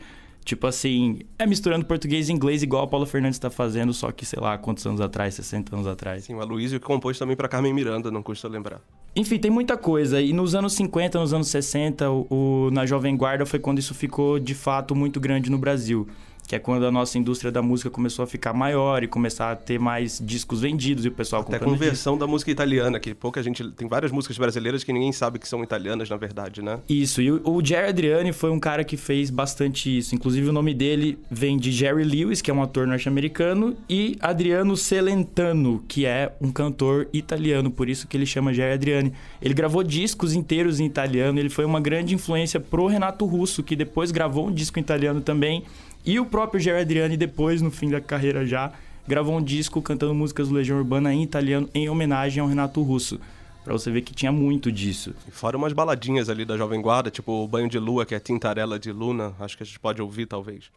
Tipo 0.50 0.66
assim, 0.66 1.20
é 1.38 1.46
misturando 1.46 1.86
português 1.86 2.28
e 2.28 2.32
inglês 2.32 2.60
igual 2.60 2.82
a 2.82 2.86
Paula 2.88 3.06
Fernandes 3.06 3.38
tá 3.38 3.48
fazendo, 3.50 3.94
só 3.94 4.10
que 4.10 4.26
sei 4.26 4.40
lá 4.40 4.58
quantos 4.58 4.84
anos 4.84 5.00
atrás, 5.00 5.32
60 5.34 5.76
anos 5.76 5.86
atrás. 5.86 6.24
Sim, 6.24 6.34
o 6.34 6.40
Aloysio 6.40 6.80
que 6.80 6.86
compôs 6.86 7.16
também 7.16 7.36
pra 7.36 7.46
Carmen 7.46 7.72
Miranda, 7.72 8.10
não 8.10 8.20
custa 8.20 8.48
lembrar. 8.48 8.80
Enfim, 9.14 9.38
tem 9.38 9.48
muita 9.48 9.76
coisa. 9.76 10.20
E 10.20 10.32
nos 10.32 10.56
anos 10.56 10.72
50, 10.72 11.20
nos 11.20 11.32
anos 11.32 11.46
60, 11.46 12.10
o, 12.10 12.26
o- 12.66 12.70
na 12.72 12.84
Jovem 12.84 13.16
Guarda 13.16 13.46
foi 13.46 13.60
quando 13.60 13.78
isso 13.78 13.94
ficou 13.94 14.40
de 14.40 14.52
fato 14.56 14.92
muito 14.92 15.20
grande 15.20 15.48
no 15.52 15.56
Brasil. 15.56 16.08
Que 16.50 16.56
é 16.56 16.58
quando 16.58 16.84
a 16.84 16.90
nossa 16.90 17.16
indústria 17.16 17.52
da 17.52 17.62
música 17.62 17.88
começou 17.88 18.24
a 18.24 18.26
ficar 18.26 18.52
maior 18.52 19.04
e 19.04 19.06
começar 19.06 19.52
a 19.52 19.54
ter 19.54 19.78
mais 19.78 20.20
discos 20.20 20.62
vendidos 20.62 21.04
e 21.04 21.08
o 21.08 21.12
pessoal 21.12 21.42
Até 21.42 21.60
comprando 21.60 21.74
com 21.74 21.78
versão 21.78 22.18
da 22.18 22.26
música 22.26 22.50
italiana, 22.50 22.98
que 22.98 23.14
pouca 23.14 23.40
gente. 23.40 23.70
Tem 23.70 23.86
várias 23.86 24.10
músicas 24.10 24.36
brasileiras 24.36 24.82
que 24.82 24.92
ninguém 24.92 25.12
sabe 25.12 25.38
que 25.38 25.48
são 25.48 25.62
italianas, 25.62 26.10
na 26.10 26.16
verdade, 26.16 26.60
né? 26.60 26.80
Isso, 26.88 27.22
e 27.22 27.30
o, 27.30 27.40
o 27.44 27.64
Jerry 27.64 27.90
Adriani 27.90 28.32
foi 28.32 28.50
um 28.50 28.58
cara 28.58 28.82
que 28.82 28.96
fez 28.96 29.30
bastante 29.30 29.96
isso. 29.96 30.12
Inclusive, 30.12 30.48
o 30.48 30.52
nome 30.52 30.74
dele 30.74 31.20
vem 31.30 31.56
de 31.56 31.70
Jerry 31.70 32.02
Lewis, 32.02 32.42
que 32.42 32.50
é 32.50 32.54
um 32.54 32.64
ator 32.64 32.84
norte-americano, 32.84 33.76
e 33.88 34.16
Adriano 34.20 34.76
Celentano, 34.76 35.84
que 35.86 36.04
é 36.04 36.32
um 36.40 36.50
cantor 36.50 37.06
italiano, 37.12 37.70
por 37.70 37.88
isso 37.88 38.08
que 38.08 38.16
ele 38.16 38.26
chama 38.26 38.52
Jerry 38.52 38.74
Adriani. 38.74 39.12
Ele 39.40 39.54
gravou 39.54 39.84
discos 39.84 40.34
inteiros 40.34 40.80
em 40.80 40.84
italiano, 40.84 41.38
ele 41.38 41.48
foi 41.48 41.64
uma 41.64 41.78
grande 41.80 42.12
influência 42.12 42.58
pro 42.58 42.88
Renato 42.88 43.24
Russo, 43.24 43.62
que 43.62 43.76
depois 43.76 44.10
gravou 44.10 44.48
um 44.48 44.52
disco 44.52 44.80
em 44.80 44.82
italiano 44.82 45.20
também, 45.20 45.62
e 46.04 46.18
o 46.18 46.24
próprio 46.40 46.58
Jerry 46.58 46.80
Adriani, 46.80 47.18
depois, 47.18 47.60
no 47.60 47.70
fim 47.70 47.90
da 47.90 48.00
carreira 48.00 48.46
já, 48.46 48.72
gravou 49.06 49.36
um 49.36 49.42
disco 49.42 49.82
cantando 49.82 50.14
músicas 50.14 50.48
do 50.48 50.54
Legião 50.54 50.78
Urbana 50.78 51.12
em 51.12 51.22
italiano 51.22 51.68
em 51.74 51.86
homenagem 51.90 52.40
ao 52.40 52.48
Renato 52.48 52.80
Russo. 52.82 53.20
Pra 53.62 53.74
você 53.74 53.90
ver 53.90 54.00
que 54.00 54.14
tinha 54.14 54.32
muito 54.32 54.72
disso. 54.72 55.14
E 55.28 55.30
fora 55.30 55.58
umas 55.58 55.74
baladinhas 55.74 56.30
ali 56.30 56.46
da 56.46 56.56
Jovem 56.56 56.80
Guarda, 56.80 57.10
tipo 57.10 57.30
o 57.30 57.46
Banho 57.46 57.68
de 57.68 57.78
Lua, 57.78 58.06
que 58.06 58.14
é 58.14 58.18
Tintarela 58.18 58.78
de 58.78 58.90
Luna. 58.90 59.34
Acho 59.38 59.54
que 59.54 59.64
a 59.64 59.66
gente 59.66 59.78
pode 59.78 60.00
ouvir, 60.00 60.24
talvez. 60.24 60.70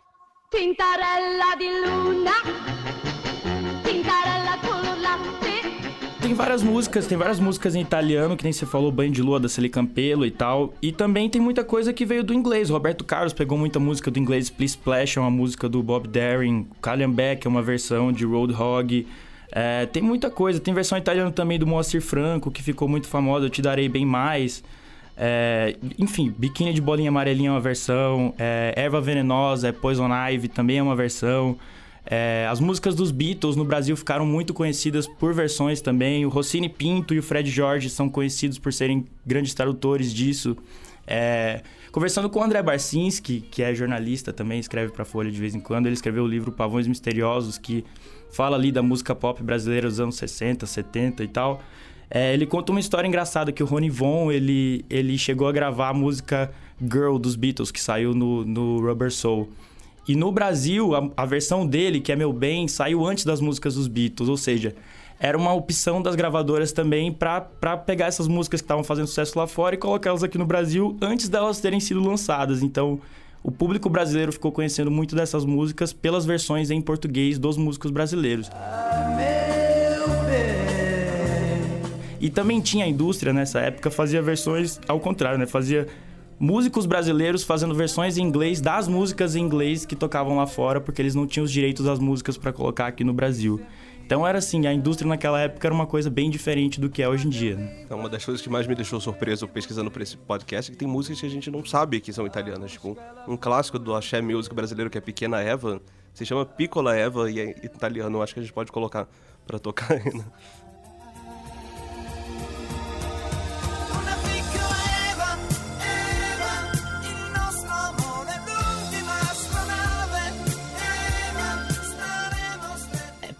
Tintarella 0.51 1.55
di 1.57 1.69
luna, 1.87 3.12
Tem 6.23 6.33
várias 6.33 6.63
músicas, 6.63 7.05
tem 7.05 7.17
várias 7.17 7.37
músicas 7.37 7.75
em 7.75 7.81
italiano, 7.81 8.37
que 8.37 8.45
nem 8.45 8.53
você 8.53 8.65
falou, 8.65 8.89
Banho 8.89 9.11
de 9.11 9.21
Lua 9.21 9.41
da 9.41 9.49
Celi 9.49 9.67
Campelo 9.67 10.25
e 10.25 10.31
tal. 10.31 10.73
E 10.81 10.89
também 10.89 11.29
tem 11.29 11.41
muita 11.41 11.65
coisa 11.65 11.91
que 11.91 12.05
veio 12.05 12.23
do 12.23 12.33
inglês. 12.33 12.69
Roberto 12.69 13.03
Carlos 13.03 13.33
pegou 13.33 13.57
muita 13.57 13.77
música 13.77 14.09
do 14.09 14.17
inglês. 14.17 14.49
Please 14.49 14.75
Splash 14.75 15.17
é 15.17 15.19
uma 15.19 15.29
música 15.29 15.67
do 15.67 15.83
Bob 15.83 16.07
Darin. 16.07 16.65
Callian 16.81 17.11
Beck 17.11 17.45
é 17.45 17.49
uma 17.49 17.61
versão 17.61 18.09
de 18.09 18.23
Roadhog. 18.23 19.05
É, 19.51 19.85
tem 19.87 20.01
muita 20.01 20.29
coisa. 20.29 20.61
Tem 20.61 20.73
versão 20.73 20.97
italiana 20.97 21.29
também 21.29 21.59
do 21.59 21.67
Moacir 21.67 22.01
Franco, 22.01 22.49
que 22.49 22.63
ficou 22.63 22.87
muito 22.87 23.09
famosa. 23.09 23.47
Eu 23.47 23.49
Te 23.49 23.61
Darei 23.61 23.89
Bem 23.89 24.05
Mais. 24.05 24.63
É, 25.17 25.75
enfim, 25.99 26.33
Biquíni 26.37 26.73
de 26.73 26.79
Bolinha 26.79 27.09
Amarelinha 27.09 27.49
é 27.49 27.51
uma 27.51 27.59
versão. 27.59 28.33
É, 28.39 28.73
Erva 28.77 29.01
Venenosa, 29.01 29.67
é 29.67 29.71
Poison 29.73 30.07
Ivy 30.07 30.47
também 30.47 30.77
é 30.77 30.83
uma 30.83 30.95
versão. 30.95 31.57
É, 32.05 32.45
as 32.49 32.59
músicas 32.59 32.95
dos 32.95 33.11
Beatles 33.11 33.55
no 33.55 33.63
Brasil 33.63 33.95
ficaram 33.95 34.25
muito 34.25 34.53
conhecidas 34.53 35.07
por 35.07 35.33
versões 35.33 35.81
também. 35.81 36.25
O 36.25 36.29
Rossini 36.29 36.67
Pinto 36.67 37.13
e 37.13 37.19
o 37.19 37.23
Fred 37.23 37.49
Jorge 37.49 37.89
são 37.89 38.09
conhecidos 38.09 38.59
por 38.59 38.73
serem 38.73 39.05
grandes 39.25 39.53
tradutores 39.53 40.13
disso. 40.13 40.57
É, 41.07 41.61
conversando 41.91 42.29
com 42.29 42.39
o 42.39 42.43
André 42.43 42.61
Barcinski, 42.61 43.41
que 43.41 43.63
é 43.63 43.73
jornalista 43.73 44.33
também, 44.33 44.59
escreve 44.59 44.91
pra 44.91 45.05
Folha 45.05 45.31
de 45.31 45.39
vez 45.39 45.55
em 45.55 45.59
quando, 45.59 45.85
ele 45.85 45.93
escreveu 45.93 46.23
o 46.23 46.27
livro 46.27 46.51
Pavões 46.51 46.87
Misteriosos, 46.87 47.57
que 47.57 47.85
fala 48.31 48.57
ali 48.57 48.71
da 48.71 48.81
música 48.81 49.13
pop 49.13 49.41
brasileira 49.43 49.87
dos 49.87 49.99
anos 49.99 50.15
60, 50.15 50.65
70 50.65 51.23
e 51.23 51.27
tal. 51.27 51.61
É, 52.09 52.33
ele 52.33 52.45
conta 52.45 52.71
uma 52.71 52.79
história 52.79 53.07
engraçada 53.07 53.51
que 53.51 53.63
o 53.63 53.65
Rony 53.65 53.89
Von, 53.89 54.31
ele, 54.31 54.85
ele 54.89 55.17
chegou 55.17 55.47
a 55.47 55.51
gravar 55.51 55.89
a 55.89 55.93
música 55.93 56.51
Girl 56.81 57.17
dos 57.17 57.35
Beatles, 57.35 57.71
que 57.71 57.81
saiu 57.81 58.13
no, 58.13 58.45
no 58.45 58.79
Rubber 58.81 59.11
Soul. 59.11 59.49
E 60.07 60.15
no 60.15 60.31
Brasil, 60.31 60.95
a, 60.95 61.09
a 61.15 61.25
versão 61.25 61.65
dele, 61.65 62.01
que 62.01 62.11
é 62.11 62.15
Meu 62.15 62.33
Bem, 62.33 62.67
saiu 62.67 63.05
antes 63.05 63.23
das 63.23 63.39
músicas 63.39 63.75
dos 63.75 63.87
Beatles, 63.87 64.29
ou 64.29 64.35
seja, 64.37 64.75
era 65.19 65.37
uma 65.37 65.53
opção 65.53 66.01
das 66.01 66.15
gravadoras 66.15 66.73
também 66.73 67.11
pra 67.11 67.41
pegar 67.85 68.07
essas 68.07 68.27
músicas 68.27 68.59
que 68.59 68.65
estavam 68.65 68.83
fazendo 68.83 69.07
sucesso 69.07 69.39
lá 69.39 69.47
fora 69.47 69.75
e 69.75 69.77
colocá-las 69.77 70.23
aqui 70.23 70.37
no 70.37 70.45
Brasil 70.45 70.97
antes 71.01 71.29
delas 71.29 71.61
terem 71.61 71.79
sido 71.79 72.01
lançadas. 72.05 72.61
Então, 72.61 72.99
o 73.41 73.51
público 73.51 73.89
brasileiro 73.89 74.33
ficou 74.33 74.51
conhecendo 74.51 74.91
muito 74.91 75.15
dessas 75.15 75.45
músicas 75.45 75.93
pelas 75.93 76.25
versões 76.25 76.71
em 76.71 76.81
português 76.81 77.39
dos 77.39 77.55
músicos 77.55 77.91
brasileiros. 77.91 78.49
E 82.19 82.29
também 82.29 82.61
tinha 82.61 82.85
a 82.85 82.87
indústria 82.87 83.33
nessa 83.33 83.59
época, 83.59 83.91
fazia 83.91 84.21
versões 84.21 84.79
ao 84.87 84.99
contrário, 84.99 85.37
né? 85.37 85.45
Fazia 85.45 85.87
músicos 86.39 86.85
brasileiros 86.85 87.43
fazendo 87.43 87.73
versões 87.73 88.17
em 88.17 88.21
inglês 88.21 88.59
das 88.61 88.87
músicas 88.87 89.35
em 89.35 89.41
inglês 89.41 89.85
que 89.85 89.95
tocavam 89.95 90.37
lá 90.37 90.47
fora, 90.47 90.81
porque 90.81 91.01
eles 91.01 91.15
não 91.15 91.25
tinham 91.27 91.45
os 91.45 91.51
direitos 91.51 91.85
das 91.85 91.99
músicas 91.99 92.37
para 92.37 92.51
colocar 92.51 92.87
aqui 92.87 93.03
no 93.03 93.13
Brasil. 93.13 93.61
Então 94.05 94.27
era 94.27 94.37
assim, 94.37 94.67
a 94.67 94.73
indústria 94.73 95.07
naquela 95.07 95.39
época 95.39 95.65
era 95.65 95.73
uma 95.73 95.87
coisa 95.87 96.09
bem 96.09 96.29
diferente 96.29 96.79
do 96.79 96.89
que 96.89 97.01
é 97.01 97.07
hoje 97.07 97.25
em 97.25 97.29
dia. 97.29 97.55
né? 97.55 97.83
Então, 97.85 97.97
uma 97.97 98.09
das 98.09 98.23
coisas 98.23 98.41
que 98.41 98.49
mais 98.49 98.67
me 98.67 98.75
deixou 98.75 98.99
surpreso 98.99 99.47
pesquisando 99.47 99.89
por 99.89 100.01
esse 100.01 100.17
podcast 100.17 100.69
é 100.69 100.73
que 100.73 100.77
tem 100.77 100.87
músicas 100.87 101.21
que 101.21 101.25
a 101.25 101.29
gente 101.29 101.49
não 101.49 101.65
sabe 101.65 102.01
que 102.01 102.11
são 102.11 102.27
italianas. 102.27 102.73
Tipo, 102.73 102.97
um 103.27 103.37
clássico 103.37 103.79
do 103.79 103.95
axé 103.95 104.21
music 104.21 104.53
brasileiro 104.53 104.89
que 104.89 104.97
é 104.97 105.01
Pequena 105.01 105.39
Eva, 105.39 105.81
se 106.13 106.25
chama 106.25 106.45
Piccola 106.45 106.95
Eva 106.95 107.31
e 107.31 107.39
é 107.39 107.49
italiano. 107.63 108.21
Acho 108.21 108.33
que 108.33 108.41
a 108.41 108.43
gente 108.43 108.53
pode 108.53 108.71
colocar 108.71 109.07
pra 109.47 109.57
tocar 109.57 109.93
ainda. 109.93 110.03
Una 110.13 110.62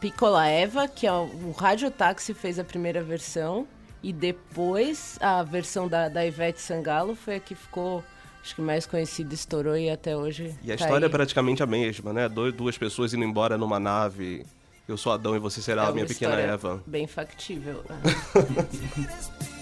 É 0.04 0.10
Piccola 0.10 0.46
Eva, 0.46 0.86
que 0.86 1.08
é 1.08 1.14
o, 1.14 1.24
o 1.24 1.56
Radiotáxi 1.58 2.34
fez 2.34 2.60
a 2.60 2.64
primeira 2.64 3.02
versão. 3.02 3.66
E 4.02 4.12
depois 4.12 5.18
a 5.22 5.42
versão 5.44 5.88
da, 5.88 6.10
da 6.10 6.26
Ivete 6.26 6.60
Sangalo 6.60 7.16
foi 7.16 7.38
a 7.38 7.40
que 7.40 7.56
ficou, 7.56 8.04
acho 8.44 8.54
que 8.54 8.62
mais 8.62 8.86
conhecida, 8.86 9.34
estourou 9.34 9.78
e 9.78 9.90
até 9.90 10.18
hoje. 10.18 10.54
E 10.62 10.74
a 10.74 10.78
tá 10.78 10.84
história 10.84 11.06
é 11.06 11.08
aí. 11.08 11.12
praticamente 11.12 11.64
a 11.64 11.66
mesma, 11.66 12.12
né? 12.12 12.28
Duas 12.28 12.78
pessoas 12.78 13.14
indo 13.14 13.24
embora 13.24 13.58
numa 13.58 13.80
nave. 13.80 14.46
Eu 14.86 14.98
sou 14.98 15.14
Adão 15.14 15.38
e 15.38 15.40
você 15.40 15.62
será 15.62 15.84
É 15.84 15.86
a 15.86 15.88
uma 15.88 15.94
minha 15.94 16.06
pequena 16.06 16.36
Eva. 16.36 16.84
Bem 16.86 17.08
factível. 17.08 17.82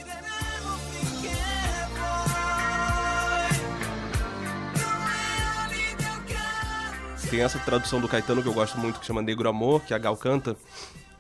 Tem 7.32 7.42
essa 7.42 7.58
tradução 7.60 8.02
do 8.02 8.10
Caetano 8.10 8.44
que 8.44 8.50
eu 8.50 8.54
gosto 8.54 8.78
muito, 8.78 9.00
que 9.00 9.06
chama 9.06 9.22
Negro 9.22 9.48
Amor, 9.48 9.80
que 9.84 9.94
a 9.94 9.98
Gal 9.98 10.18
canta, 10.18 10.54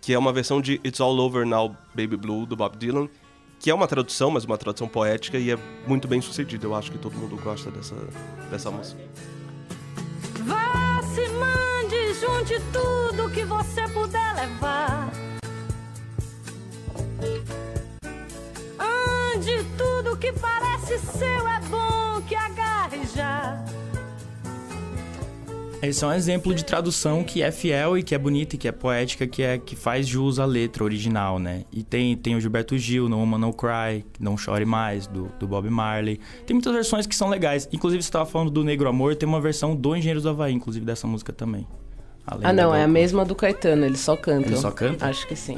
que 0.01 0.13
é 0.13 0.19
uma 0.19 0.33
versão 0.33 0.59
de 0.59 0.73
It's 0.85 0.99
All 0.99 1.17
Over 1.17 1.45
Now, 1.45 1.73
Baby 1.95 2.17
Blue, 2.17 2.45
do 2.45 2.53
Bob 2.53 2.75
Dylan. 2.75 3.07
que 3.57 3.69
é 3.69 3.73
uma 3.73 3.87
tradução, 3.87 4.29
mas 4.29 4.43
uma 4.43 4.57
tradução 4.57 4.89
poética 4.89 5.37
e 5.37 5.51
é 5.51 5.57
muito 5.87 6.09
bem 6.09 6.19
sucedida. 6.19 6.65
Eu 6.65 6.75
acho 6.75 6.91
que 6.91 6.97
todo 6.97 7.15
mundo 7.15 7.37
gosta 7.41 7.71
dessa, 7.71 7.95
dessa 8.49 8.69
música. 8.69 8.99
Vá, 10.45 11.01
se 11.03 11.29
mande, 11.29 12.13
junte 12.15 12.55
tudo 12.73 13.29
que 13.29 13.45
você 13.45 13.87
puder 13.93 14.35
levar. 14.35 15.09
Ande, 18.77 19.63
tudo 19.77 20.17
que 20.17 20.33
parece 20.33 20.99
seu 20.99 21.47
é 21.47 21.61
bom 21.69 22.21
que 22.27 22.35
agarre 22.35 23.05
já. 23.15 23.63
Esse 25.81 26.03
é 26.03 26.07
um 26.07 26.13
exemplo 26.13 26.53
de 26.53 26.63
tradução 26.63 27.23
que 27.23 27.41
é 27.41 27.51
fiel 27.51 27.97
e 27.97 28.03
que 28.03 28.13
é 28.13 28.17
bonita 28.17 28.55
e 28.55 28.57
que 28.57 28.67
é 28.67 28.71
poética, 28.71 29.25
que 29.25 29.41
é 29.41 29.57
que 29.57 29.75
faz 29.75 30.07
jus 30.07 30.37
à 30.37 30.45
letra 30.45 30.83
original, 30.83 31.39
né? 31.39 31.63
E 31.71 31.81
tem, 31.81 32.15
tem 32.15 32.35
o 32.35 32.39
Gilberto 32.39 32.77
Gil, 32.77 33.09
No 33.09 33.17
Woman 33.17 33.39
No 33.39 33.51
Cry, 33.51 34.05
Não 34.19 34.37
Chore 34.37 34.63
Mais, 34.63 35.07
do, 35.07 35.31
do 35.39 35.47
Bob 35.47 35.67
Marley. 35.71 36.19
Tem 36.45 36.53
muitas 36.53 36.71
versões 36.71 37.07
que 37.07 37.15
são 37.15 37.29
legais. 37.29 37.67
Inclusive, 37.71 38.03
você 38.03 38.09
estava 38.09 38.27
falando 38.27 38.51
do 38.51 38.63
Negro 38.63 38.87
Amor, 38.87 39.15
tem 39.15 39.27
uma 39.27 39.41
versão 39.41 39.75
do 39.75 39.95
Engenheiros 39.95 40.23
do 40.23 40.29
Havaí, 40.29 40.53
inclusive, 40.53 40.85
dessa 40.85 41.07
música 41.07 41.33
também. 41.33 41.67
Ah, 42.27 42.53
não, 42.53 42.73
é 42.73 42.83
a 42.83 42.87
mesma 42.87 43.25
do 43.25 43.33
Caetano, 43.33 43.83
ele 43.83 43.97
só 43.97 44.15
canta. 44.15 44.49
Ele 44.49 44.57
só 44.57 44.69
canta? 44.69 45.07
Acho 45.07 45.27
que 45.27 45.35
sim. 45.35 45.57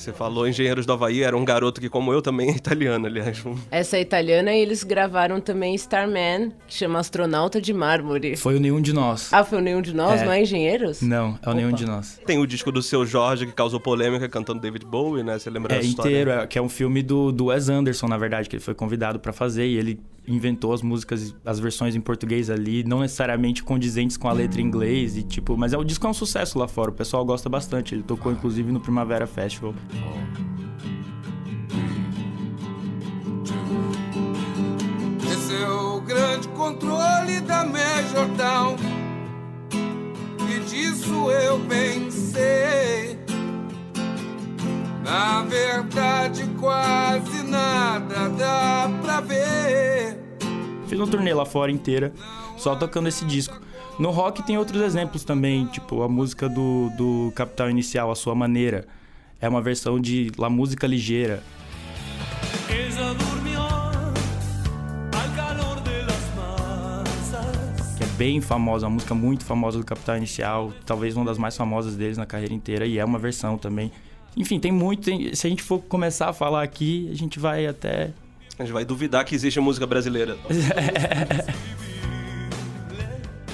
Você 0.00 0.14
falou 0.14 0.48
Engenheiros 0.48 0.86
do 0.86 0.94
Havaí, 0.94 1.22
era 1.22 1.36
um 1.36 1.44
garoto 1.44 1.78
que, 1.78 1.90
como 1.90 2.10
eu, 2.10 2.22
também 2.22 2.48
é 2.48 2.52
italiano, 2.56 3.04
aliás. 3.06 3.44
Essa 3.70 3.98
é 3.98 4.00
italiana 4.00 4.50
e 4.54 4.58
eles 4.62 4.82
gravaram 4.82 5.42
também 5.42 5.74
Starman, 5.74 6.52
que 6.66 6.72
chama 6.74 6.98
Astronauta 6.98 7.60
de 7.60 7.70
Mármore. 7.74 8.34
Foi 8.34 8.56
o 8.56 8.60
Nenhum 8.60 8.80
de 8.80 8.94
Nós. 8.94 9.30
Ah, 9.30 9.44
foi 9.44 9.58
o 9.58 9.60
nenhum 9.60 9.82
de 9.82 9.94
nós, 9.94 10.22
É. 10.22 10.24
não 10.24 10.32
é 10.32 10.40
Engenheiros? 10.40 11.02
Não, 11.02 11.38
é 11.42 11.50
o 11.50 11.52
Nenhum 11.52 11.68
Opa. 11.68 11.76
de 11.76 11.84
Nós. 11.84 12.18
Tem 12.24 12.38
o 12.38 12.46
disco 12.46 12.72
do 12.72 12.82
Seu 12.82 13.04
Jorge, 13.04 13.44
que 13.44 13.52
causou 13.52 13.78
polêmica, 13.78 14.26
cantando 14.26 14.58
David 14.60 14.86
Bowie, 14.86 15.22
né? 15.22 15.38
Você 15.38 15.50
lembra 15.50 15.74
É 15.74 15.76
dessa 15.76 15.88
história? 15.90 16.10
inteiro, 16.10 16.30
é, 16.30 16.46
que 16.46 16.58
é 16.58 16.62
um 16.62 16.68
filme 16.70 17.02
do, 17.02 17.30
do 17.30 17.46
Wes 17.46 17.68
Anderson, 17.68 18.08
na 18.08 18.16
verdade, 18.16 18.48
que 18.48 18.56
ele 18.56 18.62
foi 18.62 18.74
convidado 18.74 19.20
pra 19.20 19.34
fazer 19.34 19.66
e 19.66 19.76
ele 19.76 20.00
inventou 20.26 20.72
as 20.72 20.82
músicas, 20.82 21.34
as 21.44 21.58
versões 21.58 21.94
em 21.94 22.00
português 22.00 22.50
ali, 22.50 22.84
não 22.84 23.00
necessariamente 23.00 23.62
condizentes 23.62 24.16
com 24.16 24.28
a 24.28 24.32
letra 24.32 24.60
em 24.60 24.64
inglês 24.64 25.16
e 25.16 25.22
tipo, 25.22 25.56
mas 25.56 25.72
é 25.72 25.78
o 25.78 25.84
disco 25.84 26.06
é 26.06 26.10
um 26.10 26.14
sucesso 26.14 26.58
lá 26.58 26.68
fora, 26.68 26.90
o 26.90 26.94
pessoal 26.94 27.24
gosta 27.24 27.48
bastante. 27.48 27.94
Ele 27.94 28.02
tocou 28.02 28.32
inclusive 28.32 28.70
no 28.72 28.80
Primavera 28.80 29.26
Festival. 29.26 29.74
Esse 35.32 35.62
é 35.62 35.68
o 35.68 36.00
grande 36.00 36.48
controle 36.48 37.40
da 37.40 37.64
Major 37.64 38.28
Town. 38.36 38.76
E 40.48 40.60
disso 40.64 41.30
eu 41.30 41.58
bem 41.60 42.10
sei. 42.10 43.19
Na 45.10 45.42
verdade, 45.42 46.46
quase 46.60 47.42
nada 47.42 48.28
dá 48.28 48.88
pra 49.02 49.20
ver. 49.20 50.16
Fiz 50.86 50.96
uma 50.96 51.08
turnê 51.08 51.34
lá 51.34 51.44
fora 51.44 51.72
inteira, 51.72 52.12
só 52.56 52.76
tocando 52.76 53.08
esse 53.08 53.24
disco. 53.24 53.60
No 53.98 54.10
rock 54.10 54.40
tem 54.44 54.56
outros 54.56 54.80
exemplos 54.80 55.24
também, 55.24 55.66
tipo 55.66 56.04
a 56.04 56.08
música 56.08 56.48
do, 56.48 56.90
do 56.96 57.32
Capital 57.34 57.68
Inicial, 57.68 58.08
A 58.08 58.14
Sua 58.14 58.36
Maneira. 58.36 58.86
É 59.40 59.48
uma 59.48 59.60
versão 59.60 59.98
de 59.98 60.30
La 60.38 60.48
Música 60.48 60.86
Ligeira. 60.86 61.42
que 67.98 68.04
é 68.04 68.06
bem 68.16 68.40
famosa, 68.40 68.86
uma 68.86 68.94
música 68.94 69.14
muito 69.14 69.44
famosa 69.44 69.76
do 69.76 69.84
Capital 69.84 70.18
Inicial, 70.18 70.72
talvez 70.86 71.16
uma 71.16 71.24
das 71.24 71.36
mais 71.36 71.56
famosas 71.56 71.96
deles 71.96 72.16
na 72.16 72.26
carreira 72.26 72.54
inteira, 72.54 72.86
e 72.86 72.96
é 72.96 73.04
uma 73.04 73.18
versão 73.18 73.58
também. 73.58 73.90
Enfim, 74.36 74.58
tem 74.60 74.70
muito. 74.72 75.02
tem- 75.04 75.34
se 75.34 75.46
a 75.46 75.50
gente 75.50 75.62
for 75.62 75.80
começar 75.80 76.28
a 76.28 76.32
falar 76.32 76.62
aqui, 76.62 77.08
a 77.12 77.16
gente 77.16 77.38
vai 77.38 77.66
até. 77.66 78.12
A 78.58 78.62
gente 78.64 78.72
vai 78.72 78.84
duvidar 78.84 79.24
que 79.24 79.34
existe 79.34 79.58
música 79.60 79.86
brasileira. 79.86 80.36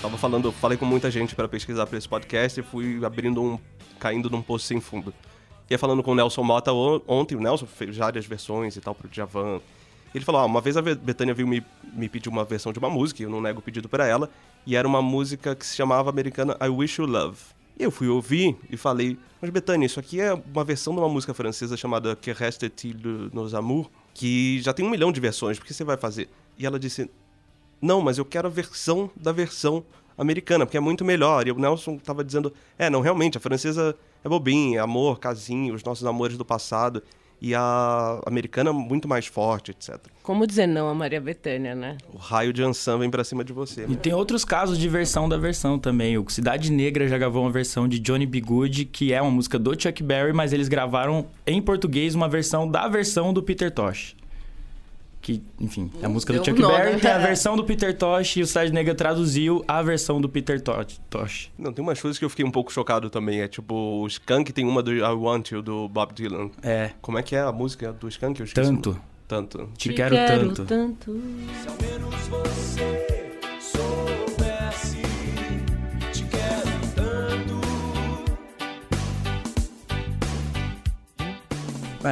Tava 0.01 0.17
falando, 0.19 0.53
falei 0.53 0.77
com 0.77 0.85
muita 0.85 1.11
gente 1.11 1.35
para 1.35 1.49
pesquisar 1.49 1.87
para 1.87 1.99
esse 1.99 2.09
podcast 2.09 2.61
e 2.61 2.63
fui 2.63 3.05
abrindo 3.05 3.43
um. 3.43 3.59
caindo 3.99 4.29
num 4.31 4.43
poço 4.43 4.67
sem 4.67 4.81
fundo. 4.81 5.13
Ia 5.71 5.79
falando 5.79 6.03
com 6.03 6.13
o 6.13 6.15
Nelson 6.15 6.43
Mota 6.43 6.73
on- 6.73 7.01
ontem, 7.09 7.35
o 7.35 7.41
Nelson 7.41 7.67
fez 7.67 7.97
várias 7.97 8.25
versões 8.27 8.77
e 8.77 8.81
tal 8.81 8.95
pro 8.95 9.09
Djavan. 9.09 9.61
Ele 10.15 10.25
falou: 10.25 10.41
ah, 10.41 10.45
uma 10.45 10.61
vez 10.61 10.77
a 10.77 10.83
Betânia 10.83 11.35
veio 11.35 11.49
me, 11.49 11.63
me 11.93 12.09
pedir 12.09 12.29
uma 12.29 12.45
versão 12.45 12.73
de 12.73 12.79
uma 12.79 12.89
música, 12.91 13.23
eu 13.23 13.31
não 13.31 13.41
nego 13.41 13.59
o 13.59 13.63
pedido 13.63 13.89
para 13.89 14.07
ela, 14.07 14.31
e 14.67 14.77
era 14.77 14.87
uma 14.87 15.03
música 15.03 15.55
que 15.57 15.67
se 15.67 15.75
chamava 15.75 16.09
americana 16.11 16.57
I 16.63 16.69
Wish 16.69 17.01
You 17.01 17.07
Love. 17.09 17.39
Eu 17.79 17.91
fui 17.91 18.09
ouvir 18.09 18.57
e 18.71 18.77
falei: 18.77 19.19
Mas 19.41 19.51
Betânia, 19.51 19.87
isso 19.87 20.01
aqui 20.01 20.21
é 20.21 20.33
uma 20.33 20.65
versão 20.65 20.95
de 20.95 21.01
uma 21.01 21.09
música 21.09 21.35
francesa 21.35 21.77
chamada 21.77 22.17
Que 22.17 22.33
Reste-t-il 22.33 23.31
nos 23.33 23.55
amours, 23.55 23.89
que 24.15 24.61
já 24.63 24.73
tem 24.73 24.85
um 24.85 24.91
milhão 24.91 25.13
de 25.13 25.21
versões, 25.21 25.59
por 25.59 25.67
que 25.67 25.75
você 25.75 25.85
vai 25.85 25.97
fazer? 25.97 26.29
E 26.59 26.65
ela 26.65 26.79
disse: 26.79 27.11
não, 27.81 28.01
mas 28.01 28.19
eu 28.19 28.25
quero 28.25 28.49
a 28.49 28.51
versão 28.51 29.11
da 29.15 29.33
versão 29.33 29.85
americana, 30.17 30.65
porque 30.65 30.77
é 30.77 30.81
muito 30.81 31.05
melhor. 31.05 31.47
E 31.47 31.53
o 31.53 31.59
Nelson 31.59 31.99
tava 31.99 32.25
dizendo, 32.25 32.53
é, 32.79 32.89
não, 32.89 33.01
realmente, 33.01 33.37
a 33.37 33.41
francesa 33.41 33.95
é 34.25 34.29
bobinha, 34.29 34.83
amor, 34.83 35.19
casinho, 35.19 35.75
os 35.75 35.85
nossos 35.85 36.07
amores 36.07 36.39
do 36.39 36.45
passado. 36.45 37.03
E 37.41 37.55
a 37.55 38.21
americana 38.27 38.73
muito 38.73 39.07
mais 39.07 39.27
forte, 39.27 39.71
etc. 39.71 39.99
Como 40.23 40.47
dizer 40.47 40.67
não 40.67 40.89
a 40.89 40.95
Maria 40.95 41.21
Bethânia, 41.21 41.75
né? 41.75 41.99
O 42.13 42.17
raio 42.17 42.53
de 42.53 42.63
Ansan 42.63 42.99
vem 42.99 43.11
pra 43.11 43.23
cima 43.23 43.45
de 43.45 43.53
você. 43.53 43.87
E 43.89 43.95
tem 43.95 44.13
outros 44.13 44.45
casos 44.45 44.79
de 44.79 44.89
versão 44.89 45.29
da 45.29 45.37
versão 45.37 45.79
também. 45.79 46.17
O 46.19 46.29
Cidade 46.29 46.73
Negra 46.73 47.07
já 47.07 47.19
gravou 47.19 47.43
uma 47.43 47.51
versão 47.51 47.87
de 47.87 47.99
Johnny 47.99 48.27
B. 48.27 48.41
Good, 48.41 48.87
que 48.87 49.13
é 49.13 49.21
uma 49.21 49.31
música 49.31 49.59
do 49.59 49.81
Chuck 49.81 50.03
Berry, 50.03 50.33
mas 50.33 50.53
eles 50.53 50.69
gravaram 50.69 51.27
em 51.47 51.61
português 51.61 52.15
uma 52.15 52.29
versão 52.29 52.69
da 52.69 52.89
versão 52.89 53.33
do 53.33 53.43
Peter 53.43 53.71
Tosh. 53.71 54.17
Que, 55.27 55.43
enfim, 55.59 55.91
é 56.01 56.07
a 56.07 56.09
música 56.09 56.33
do 56.33 56.37
deu 56.37 56.45
Chuck 56.45 56.63
um 56.65 56.69
nó, 56.69 56.77
Berry, 56.77 56.93
né? 56.93 56.99
tem 57.01 57.11
a 57.11 57.19
versão 57.27 57.57
do 57.57 57.65
Peter 57.65 57.93
Tosh 57.99 58.37
e 58.37 58.43
o 58.43 58.47
Cidade 58.47 58.73
Negra 58.73 58.95
traduziu 58.95 59.65
a 59.67 59.83
versão 59.83 60.21
do 60.21 60.29
Peter 60.29 60.61
Tosh. 60.61 61.01
Tosh. 61.11 61.51
Não, 61.59 61.73
tem 61.73 61.83
umas 61.83 62.01
coisas 62.01 62.17
que 62.17 62.25
eu 62.25 62.31
fiquei 62.31 62.45
um 62.45 62.51
pouco 62.53 62.73
chocado 62.73 63.11
também. 63.11 63.41
É 63.41 63.49
tipo, 63.49 63.75
o 63.75 64.07
Skunk 64.07 64.53
tem 64.53 64.65
uma 64.65 64.85
do 64.85 64.93
I 64.95 65.01
Want 65.03 65.51
You, 65.51 65.63
do 65.63 65.89
Bob 65.89 66.15
Dylan. 66.15 66.53
É, 66.63 66.93
Como 67.03 67.19
é 67.19 67.25
que 67.25 67.35
é 67.35 67.41
a 67.41 67.51
música 67.51 67.93
do 67.93 68.07
Skunk? 68.07 68.39
Eu 68.39 68.47
esqueci. 68.47 68.71
tanto. 68.71 68.97
Tanto. 69.27 69.69
Te, 69.77 69.93
quero, 69.93 70.15
tanto. 70.15 70.65
tanto. 70.65 71.21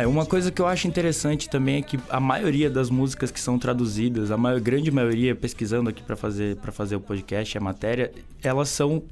É, 0.02 0.07
uma 0.07 0.26
coisa 0.26 0.50
que 0.50 0.61
eu 0.61 0.66
acho 0.66 0.88
interessante 0.88 1.48
também 1.48 1.76
é 1.76 1.83
que 1.83 1.98
a 2.09 2.18
maioria 2.20 2.68
das 2.70 2.90
músicas 2.90 3.30
que 3.30 3.40
são 3.40 3.59
traduzidas, 3.59 4.30
a 4.30 4.37
maior, 4.37 4.61
grande 4.61 4.90
maioria, 4.90 5.35
pesquisando 5.35 5.88
aqui 5.90 6.02
pra 6.02 6.16
fazer, 6.16 6.57
pra 6.57 6.72
fazer 6.72 6.96
o 6.96 7.00
podcast, 7.00 7.57
a 7.57 7.61
matéria, 7.61 8.11
elas 8.42 8.68
são 8.70 9.02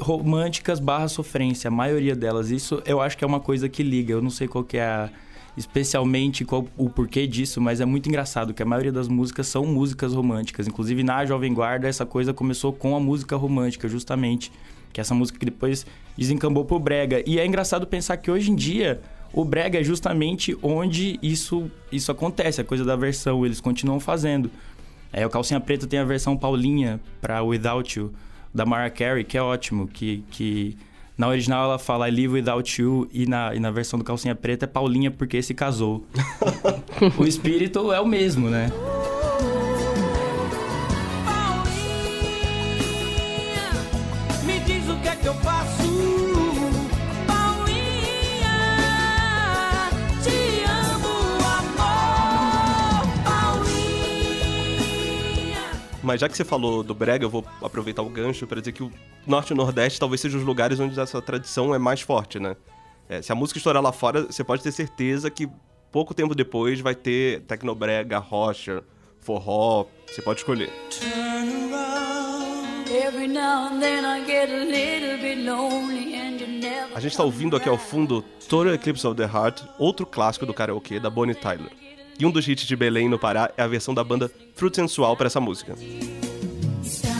românticas 0.00 0.78
barra 0.78 1.08
sofrência, 1.08 1.68
a 1.68 1.70
maioria 1.70 2.14
delas. 2.14 2.50
Isso 2.50 2.80
eu 2.86 3.00
acho 3.00 3.16
que 3.18 3.24
é 3.24 3.26
uma 3.26 3.40
coisa 3.40 3.68
que 3.68 3.82
liga. 3.82 4.12
Eu 4.12 4.22
não 4.22 4.30
sei 4.30 4.46
qual 4.46 4.62
que 4.62 4.76
é 4.76 4.84
a- 4.84 5.10
especialmente 5.56 6.44
qual, 6.44 6.66
o 6.76 6.88
porquê 6.88 7.26
disso, 7.26 7.60
mas 7.60 7.80
é 7.80 7.84
muito 7.84 8.08
engraçado 8.08 8.54
que 8.54 8.62
a 8.62 8.66
maioria 8.66 8.92
das 8.92 9.08
músicas 9.08 9.48
são 9.48 9.66
músicas 9.66 10.12
românticas. 10.14 10.68
Inclusive 10.68 11.02
na 11.02 11.26
Jovem 11.26 11.52
Guarda 11.52 11.88
essa 11.88 12.06
coisa 12.06 12.32
começou 12.32 12.72
com 12.72 12.94
a 12.94 13.00
música 13.00 13.34
romântica, 13.34 13.88
justamente. 13.88 14.52
Que 14.92 15.00
é 15.00 15.02
essa 15.02 15.14
música 15.14 15.38
que 15.38 15.44
depois 15.44 15.84
desencambou 16.16 16.64
pro 16.64 16.78
brega. 16.78 17.22
E 17.26 17.38
é 17.38 17.44
engraçado 17.44 17.86
pensar 17.86 18.16
que 18.18 18.30
hoje 18.30 18.50
em 18.52 18.54
dia 18.54 19.00
o 19.32 19.44
brega 19.44 19.80
é 19.80 19.84
justamente 19.84 20.56
onde 20.62 21.18
isso, 21.22 21.70
isso 21.92 22.10
acontece, 22.10 22.60
a 22.60 22.64
coisa 22.64 22.84
da 22.84 22.96
versão, 22.96 23.44
eles 23.44 23.60
continuam 23.60 24.00
fazendo. 24.00 24.50
É, 25.12 25.26
o 25.26 25.30
Calcinha 25.30 25.60
Preta 25.60 25.86
tem 25.86 25.98
a 25.98 26.04
versão 26.04 26.36
Paulinha 26.36 27.00
pra 27.20 27.42
Without 27.42 27.98
You, 27.98 28.12
da 28.54 28.66
Mariah 28.66 28.90
Carey, 28.90 29.24
que 29.24 29.38
é 29.38 29.42
ótimo, 29.42 29.86
que, 29.88 30.24
que 30.30 30.76
na 31.16 31.28
original 31.28 31.64
ela 31.64 31.78
fala 31.78 32.08
I 32.08 32.12
Live 32.12 32.34
Without 32.34 32.80
You 32.80 33.08
e 33.12 33.26
na, 33.26 33.54
e 33.54 33.60
na 33.60 33.70
versão 33.70 33.98
do 33.98 34.04
Calcinha 34.04 34.34
Preta 34.34 34.64
é 34.64 34.68
Paulinha 34.68 35.10
porque 35.10 35.42
se 35.42 35.54
casou. 35.54 36.06
o 37.18 37.24
espírito 37.24 37.92
é 37.92 38.00
o 38.00 38.06
mesmo, 38.06 38.48
né? 38.48 38.70
Mas 56.08 56.22
já 56.22 56.26
que 56.26 56.34
você 56.34 56.42
falou 56.42 56.82
do 56.82 56.94
brega, 56.94 57.26
eu 57.26 57.28
vou 57.28 57.44
aproveitar 57.60 58.00
o 58.00 58.08
gancho 58.08 58.46
para 58.46 58.60
dizer 58.60 58.72
que 58.72 58.82
o 58.82 58.90
norte 59.26 59.50
e 59.50 59.52
o 59.52 59.56
nordeste 59.56 60.00
talvez 60.00 60.22
sejam 60.22 60.40
os 60.40 60.46
lugares 60.46 60.80
onde 60.80 60.98
essa 60.98 61.20
tradição 61.20 61.74
é 61.74 61.78
mais 61.78 62.00
forte, 62.00 62.40
né? 62.40 62.56
É, 63.10 63.20
se 63.20 63.30
a 63.30 63.34
música 63.34 63.58
estourar 63.58 63.82
lá 63.82 63.92
fora, 63.92 64.22
você 64.22 64.42
pode 64.42 64.62
ter 64.62 64.72
certeza 64.72 65.30
que 65.30 65.46
pouco 65.92 66.14
tempo 66.14 66.34
depois 66.34 66.80
vai 66.80 66.94
ter 66.94 67.42
tecnobrega, 67.42 68.16
rocha, 68.16 68.82
forró, 69.20 69.84
você 70.06 70.22
pode 70.22 70.40
escolher. 70.40 70.70
Turn 70.88 71.74
around, 71.74 72.90
Every 72.90 73.28
now 73.28 73.66
and 73.66 73.78
then 73.78 74.06
I 74.06 74.24
get 74.24 74.48
a 74.48 74.64
little 74.64 75.18
bit 75.18 75.44
lonely 75.44 76.14
and 76.14 76.40
you 76.40 76.46
never 76.46 76.96
A 76.96 77.00
gente 77.00 77.18
tá 77.18 77.22
ouvindo 77.22 77.54
aqui 77.54 77.68
ao 77.68 77.76
fundo 77.76 78.24
Total 78.48 78.72
Eclipse 78.72 79.06
of 79.06 79.14
the 79.14 79.26
Heart, 79.26 79.62
outro 79.78 80.06
clássico 80.06 80.46
do 80.46 80.54
karaokê 80.54 80.98
da 80.98 81.10
Bonnie 81.10 81.34
Tyler. 81.34 81.87
E 82.18 82.26
um 82.26 82.30
dos 82.30 82.48
hits 82.48 82.66
de 82.66 82.74
Belém 82.74 83.08
no 83.08 83.18
Pará 83.18 83.50
é 83.56 83.62
a 83.62 83.68
versão 83.68 83.94
da 83.94 84.02
banda 84.02 84.30
Fruit 84.54 84.74
Sensual 84.74 85.16
para 85.16 85.26
essa 85.26 85.40
música. 85.40 85.74
Está. 86.82 87.18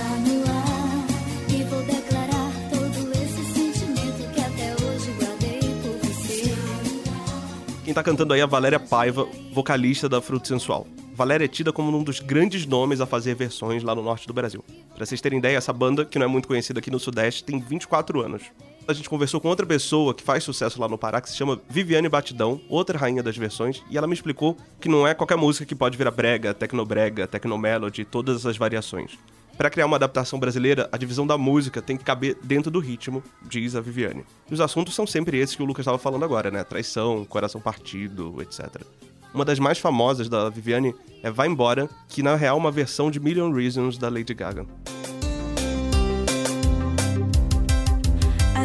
Quem 7.88 7.94
tá 7.94 8.02
cantando 8.02 8.34
aí 8.34 8.40
é 8.40 8.42
a 8.42 8.46
Valéria 8.46 8.78
Paiva, 8.78 9.26
vocalista 9.50 10.10
da 10.10 10.20
Fruto 10.20 10.46
Sensual. 10.46 10.86
Valéria 11.14 11.46
é 11.46 11.48
tida 11.48 11.72
como 11.72 11.96
um 11.96 12.02
dos 12.02 12.20
grandes 12.20 12.66
nomes 12.66 13.00
a 13.00 13.06
fazer 13.06 13.34
versões 13.34 13.82
lá 13.82 13.94
no 13.94 14.02
norte 14.02 14.26
do 14.26 14.34
Brasil. 14.34 14.62
Pra 14.94 15.06
vocês 15.06 15.22
terem 15.22 15.38
ideia, 15.38 15.56
essa 15.56 15.72
banda, 15.72 16.04
que 16.04 16.18
não 16.18 16.26
é 16.26 16.28
muito 16.28 16.46
conhecida 16.46 16.80
aqui 16.80 16.90
no 16.90 17.00
Sudeste, 17.00 17.44
tem 17.44 17.58
24 17.58 18.20
anos. 18.20 18.42
A 18.88 18.94
gente 18.94 19.10
conversou 19.10 19.38
com 19.38 19.48
outra 19.48 19.66
pessoa 19.66 20.14
que 20.14 20.22
faz 20.22 20.42
sucesso 20.42 20.80
lá 20.80 20.88
no 20.88 20.96
Pará, 20.96 21.20
que 21.20 21.28
se 21.28 21.36
chama 21.36 21.60
Viviane 21.68 22.08
Batidão, 22.08 22.58
outra 22.70 22.96
rainha 22.96 23.22
das 23.22 23.36
versões, 23.36 23.82
e 23.90 23.98
ela 23.98 24.06
me 24.06 24.14
explicou 24.14 24.56
que 24.80 24.88
não 24.88 25.06
é 25.06 25.12
qualquer 25.12 25.36
música 25.36 25.66
que 25.66 25.74
pode 25.74 25.98
virar 25.98 26.10
brega, 26.10 26.54
tecnobrega, 26.54 27.26
tecnomelody, 27.26 28.06
todas 28.06 28.46
as 28.46 28.56
variações. 28.56 29.18
Para 29.58 29.68
criar 29.68 29.84
uma 29.84 29.96
adaptação 29.96 30.40
brasileira, 30.40 30.88
a 30.90 30.96
divisão 30.96 31.26
da 31.26 31.36
música 31.36 31.82
tem 31.82 31.98
que 31.98 32.04
caber 32.04 32.38
dentro 32.42 32.70
do 32.70 32.80
ritmo, 32.80 33.22
diz 33.46 33.76
a 33.76 33.82
Viviane. 33.82 34.24
E 34.50 34.54
os 34.54 34.60
assuntos 34.60 34.94
são 34.94 35.06
sempre 35.06 35.36
esses 35.36 35.54
que 35.54 35.62
o 35.62 35.66
Lucas 35.66 35.82
estava 35.82 35.98
falando 35.98 36.24
agora, 36.24 36.50
né? 36.50 36.64
Traição, 36.64 37.26
coração 37.26 37.60
partido, 37.60 38.36
etc. 38.40 38.82
Uma 39.34 39.44
das 39.44 39.58
mais 39.58 39.78
famosas 39.78 40.30
da 40.30 40.48
Viviane 40.48 40.94
é 41.22 41.30
Vai 41.30 41.48
Embora, 41.48 41.90
que 42.08 42.22
na 42.22 42.36
real 42.36 42.56
é 42.56 42.58
uma 42.58 42.70
versão 42.70 43.10
de 43.10 43.20
Million 43.20 43.52
Reasons 43.52 43.98
da 43.98 44.08
Lady 44.08 44.32
Gaga. 44.32 44.64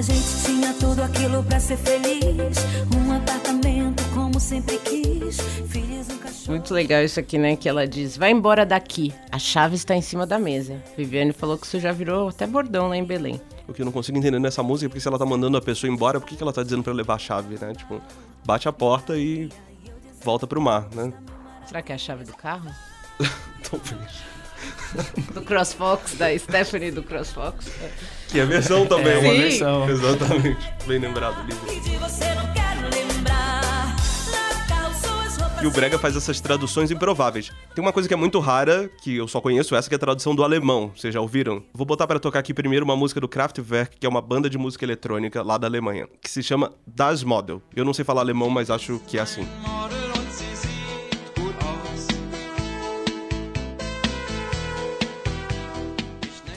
Gente 0.04 0.46
tinha 0.46 0.74
tudo 0.74 1.02
aquilo 1.02 1.44
pra 1.44 1.60
ser 1.60 1.78
feliz. 1.78 2.58
Um 2.96 3.12
apartamento 3.14 4.04
como 4.14 4.40
sempre 4.40 4.78
quis. 4.80 5.40
Filhos, 5.70 6.10
um 6.10 6.18
cachorro. 6.18 6.50
Muito 6.50 6.74
legal 6.74 7.02
isso 7.04 7.20
aqui, 7.20 7.38
né? 7.38 7.56
Que 7.56 7.70
ela 7.70 7.88
diz: 7.88 8.18
vai 8.18 8.32
embora 8.32 8.66
daqui, 8.66 9.14
a 9.32 9.40
chave 9.40 9.76
está 9.76 9.96
em 9.96 10.02
cima 10.02 10.28
da 10.28 10.38
mesa. 10.38 10.82
Viviane 10.98 11.32
falou 11.32 11.58
que 11.58 11.66
isso 11.66 11.80
já 11.80 11.92
virou 11.92 12.28
até 12.28 12.46
bordão 12.46 12.90
lá 12.90 12.98
em 12.98 13.04
Belém. 13.04 13.42
O 13.68 13.74
que 13.74 13.82
eu 13.82 13.86
não 13.86 13.94
consigo 13.94 14.18
entender 14.18 14.40
nessa 14.40 14.62
música 14.62 14.88
é 14.88 14.90
porque 14.90 15.00
se 15.00 15.08
ela 15.08 15.18
tá 15.18 15.26
mandando 15.26 15.58
a 15.58 15.62
pessoa 15.62 15.92
embora, 15.92 16.20
por 16.20 16.28
que, 16.28 16.36
que 16.36 16.44
ela 16.44 16.52
tá 16.52 16.64
dizendo 16.64 16.84
pra 16.84 16.92
levar 16.92 17.16
a 17.16 17.20
chave, 17.20 17.58
né? 17.60 17.74
Tipo, 17.74 18.02
bate 18.46 18.68
a 18.68 18.74
porta 18.74 19.18
e 19.18 19.50
volta 20.22 20.46
pro 20.46 20.62
mar, 20.62 20.90
né? 20.94 21.14
Será 21.66 21.82
que 21.82 21.94
é 21.94 21.96
a 21.96 21.98
chave 21.98 22.26
do 22.26 22.34
carro? 22.34 22.70
Talvez. 23.70 24.33
Do 25.34 25.42
CrossFox, 25.42 26.16
da 26.16 26.38
Stephanie 26.38 26.92
do 26.92 27.04
CrossFox? 27.04 27.68
Que 28.30 28.40
é 28.40 28.44
a 28.44 28.46
versão 28.46 28.86
também. 28.86 29.14
É 29.14 29.18
uma 29.18 29.32
Sim. 29.32 29.42
versão. 29.42 29.90
Exatamente. 29.90 30.74
Bem 30.86 31.00
lembrado, 31.00 31.46
Lívia. 31.46 31.84
E 35.64 35.66
o 35.66 35.72
Brega 35.72 35.98
faz 35.98 36.14
essas 36.14 36.42
traduções 36.42 36.92
improváveis. 36.92 37.50
Tem 37.74 37.82
uma 37.82 37.94
coisa 37.94 38.06
que 38.06 38.14
é 38.14 38.18
muito 38.18 38.38
rara, 38.42 38.90
que 39.02 39.16
eu 39.16 39.30
só 39.30 39.40
conheço 39.40 39.74
essa, 39.74 39.88
que 39.88 39.96
é 39.96 39.98
a 39.98 40.00
tradução 40.00 40.36
do 40.36 40.44
alemão. 40.44 40.92
Vocês 40.94 41.14
já 41.14 41.22
ouviram? 41.22 41.64
Vou 41.74 41.86
botar 41.86 42.06
pra 42.06 42.20
tocar 42.20 42.40
aqui 42.40 42.54
primeiro 42.54 42.84
uma 42.84 42.98
música 42.98 43.22
do 43.22 43.30
Kraftwerk, 43.30 43.96
que 43.98 44.06
é 44.06 44.10
uma 44.10 44.22
banda 44.22 44.50
de 44.50 44.58
música 44.58 44.84
eletrônica 44.84 45.42
lá 45.42 45.58
da 45.58 45.66
Alemanha, 45.66 46.06
que 46.22 46.30
se 46.30 46.44
chama 46.44 46.74
Das 46.86 47.24
Model. 47.24 47.62
Eu 47.74 47.86
não 47.86 47.94
sei 47.94 48.04
falar 48.04 48.20
alemão, 48.22 48.50
mas 48.50 48.70
acho 48.70 49.00
que 49.08 49.18
é 49.18 49.22
assim. 49.22 49.48
Model 49.66 50.03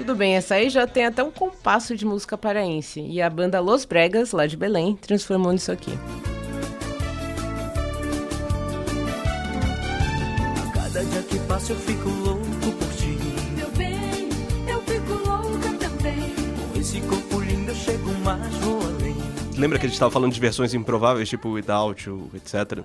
Tudo 0.06 0.18
bem, 0.18 0.36
essa 0.36 0.54
aí 0.54 0.70
já 0.70 0.86
tem 0.86 1.04
até 1.04 1.20
um 1.20 1.32
compasso 1.32 1.96
de 1.96 2.06
música 2.06 2.38
paraense. 2.38 3.00
E 3.00 3.20
a 3.20 3.28
banda 3.28 3.58
Los 3.58 3.84
Bregas, 3.84 4.30
lá 4.30 4.46
de 4.46 4.56
Belém, 4.56 4.94
transformou 4.94 5.50
nisso 5.50 5.72
aqui. 5.72 5.90
Cada 10.72 11.04
dia 11.04 11.22
que 11.22 11.40
passa 11.40 11.72
eu 11.72 11.76
fico 11.76 12.08
louco 12.08 12.44
por 12.78 12.88
ti. 12.94 13.18
Meu 13.56 13.68
bem, 13.70 14.28
eu 14.68 14.80
fico 14.82 15.12
louca 15.28 15.70
também. 15.76 16.32
Com 16.72 16.78
esse 16.78 17.00
corpo 17.00 17.40
lindo 17.40 17.72
eu 17.72 17.74
chego 17.74 18.12
mais, 18.22 18.54
vou 18.58 18.80
além. 18.80 19.16
Lembra 19.58 19.76
que 19.76 19.86
a 19.86 19.88
gente 19.88 19.98
tava 19.98 20.12
falando 20.12 20.32
de 20.32 20.38
versões 20.38 20.72
improváveis, 20.72 21.28
tipo 21.28 21.48
Without 21.48 22.08
You, 22.08 22.30
etc. 22.32 22.84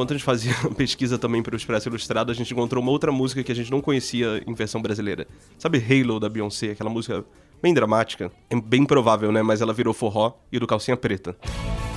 Enquanto 0.00 0.12
a 0.12 0.16
gente 0.16 0.24
fazia 0.24 0.54
pesquisa 0.74 1.18
também 1.18 1.42
para 1.42 1.52
o 1.52 1.56
Expresso 1.58 1.90
Ilustrado, 1.90 2.32
a 2.32 2.34
gente 2.34 2.54
encontrou 2.54 2.82
uma 2.82 2.90
outra 2.90 3.12
música 3.12 3.42
que 3.42 3.52
a 3.52 3.54
gente 3.54 3.70
não 3.70 3.82
conhecia 3.82 4.42
em 4.46 4.54
versão 4.54 4.80
brasileira. 4.80 5.26
Sabe 5.58 5.76
Halo 5.76 6.18
da 6.18 6.26
Beyoncé, 6.26 6.70
aquela 6.70 6.88
música 6.88 7.22
bem 7.60 7.74
dramática? 7.74 8.32
É 8.48 8.58
bem 8.58 8.86
provável, 8.86 9.30
né? 9.30 9.42
Mas 9.42 9.60
ela 9.60 9.74
virou 9.74 9.92
forró 9.92 10.32
e 10.50 10.58
do 10.58 10.66
calcinha 10.66 10.96
preta. 10.96 11.36
Como 11.42 11.89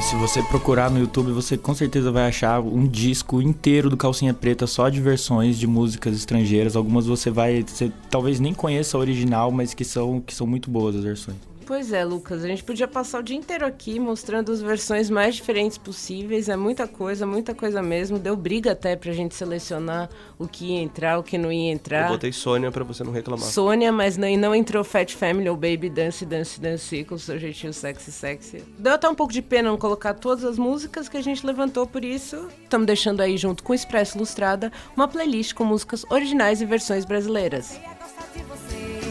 E 0.00 0.02
se 0.02 0.16
você 0.16 0.42
procurar 0.42 0.90
no 0.90 0.98
YouTube, 0.98 1.30
você 1.30 1.58
com 1.58 1.74
certeza 1.74 2.10
vai 2.10 2.26
achar 2.26 2.58
um 2.58 2.86
disco 2.86 3.42
inteiro 3.42 3.90
do 3.90 3.98
Calcinha 3.98 4.32
Preta 4.32 4.66
só 4.66 4.88
de 4.88 4.98
versões 4.98 5.58
de 5.58 5.66
músicas 5.66 6.16
estrangeiras. 6.16 6.74
Algumas 6.74 7.04
você 7.04 7.30
vai, 7.30 7.62
você 7.62 7.92
talvez 8.08 8.40
nem 8.40 8.54
conheça 8.54 8.96
a 8.96 9.00
original, 9.00 9.50
mas 9.50 9.74
que 9.74 9.84
são, 9.84 10.18
que 10.18 10.34
são 10.34 10.46
muito 10.46 10.70
boas 10.70 10.96
as 10.96 11.04
versões. 11.04 11.36
Pois 11.70 11.92
é, 11.92 12.04
Lucas, 12.04 12.44
a 12.44 12.48
gente 12.48 12.64
podia 12.64 12.88
passar 12.88 13.20
o 13.20 13.22
dia 13.22 13.36
inteiro 13.36 13.64
aqui 13.64 14.00
mostrando 14.00 14.50
as 14.50 14.60
versões 14.60 15.08
mais 15.08 15.36
diferentes 15.36 15.78
possíveis. 15.78 16.48
É 16.48 16.56
muita 16.56 16.88
coisa, 16.88 17.24
muita 17.24 17.54
coisa 17.54 17.80
mesmo. 17.80 18.18
Deu 18.18 18.34
briga 18.34 18.72
até 18.72 18.96
pra 18.96 19.12
gente 19.12 19.36
selecionar 19.36 20.10
o 20.36 20.48
que 20.48 20.72
ia 20.72 20.80
entrar, 20.80 21.16
o 21.16 21.22
que 21.22 21.38
não 21.38 21.52
ia 21.52 21.70
Eu 21.70 21.74
entrar. 21.74 22.08
botei 22.08 22.32
Sônia 22.32 22.72
pra 22.72 22.82
você 22.82 23.04
não 23.04 23.12
reclamar. 23.12 23.44
Sônia, 23.44 23.92
mas 23.92 24.16
não, 24.16 24.26
e 24.26 24.36
não 24.36 24.52
entrou 24.52 24.82
Fat 24.82 25.14
Family 25.14 25.48
ou 25.48 25.54
Baby 25.54 25.88
Dance 25.88 26.26
Dance 26.26 26.60
Dance 26.60 27.04
com 27.04 27.14
o 27.14 27.18
seu 27.20 27.38
jeitinho 27.38 27.72
sexy 27.72 28.10
sexy. 28.10 28.64
Deu 28.76 28.94
até 28.94 29.08
um 29.08 29.14
pouco 29.14 29.32
de 29.32 29.40
pena 29.40 29.68
não 29.68 29.78
colocar 29.78 30.14
todas 30.14 30.44
as 30.44 30.58
músicas 30.58 31.08
que 31.08 31.18
a 31.18 31.22
gente 31.22 31.46
levantou 31.46 31.86
por 31.86 32.04
isso. 32.04 32.48
Estamos 32.64 32.84
deixando 32.84 33.20
aí 33.20 33.36
junto 33.36 33.62
com 33.62 33.70
o 33.70 33.76
Expresso 33.76 34.18
Ilustrada 34.18 34.72
uma 34.96 35.06
playlist 35.06 35.54
com 35.54 35.62
músicas 35.62 36.04
originais 36.10 36.60
e 36.60 36.64
versões 36.64 37.04
brasileiras. 37.04 37.78
Gostar 38.00 38.26
de 38.34 38.42
você. 38.42 39.09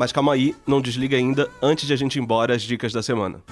Mas 0.00 0.12
calma 0.12 0.32
aí, 0.32 0.56
não 0.66 0.80
desliga 0.80 1.14
ainda 1.14 1.46
antes 1.60 1.86
de 1.86 1.92
a 1.92 1.96
gente 1.96 2.16
ir 2.16 2.22
embora 2.22 2.54
as 2.54 2.62
dicas 2.62 2.90
da 2.90 3.02
semana. 3.02 3.42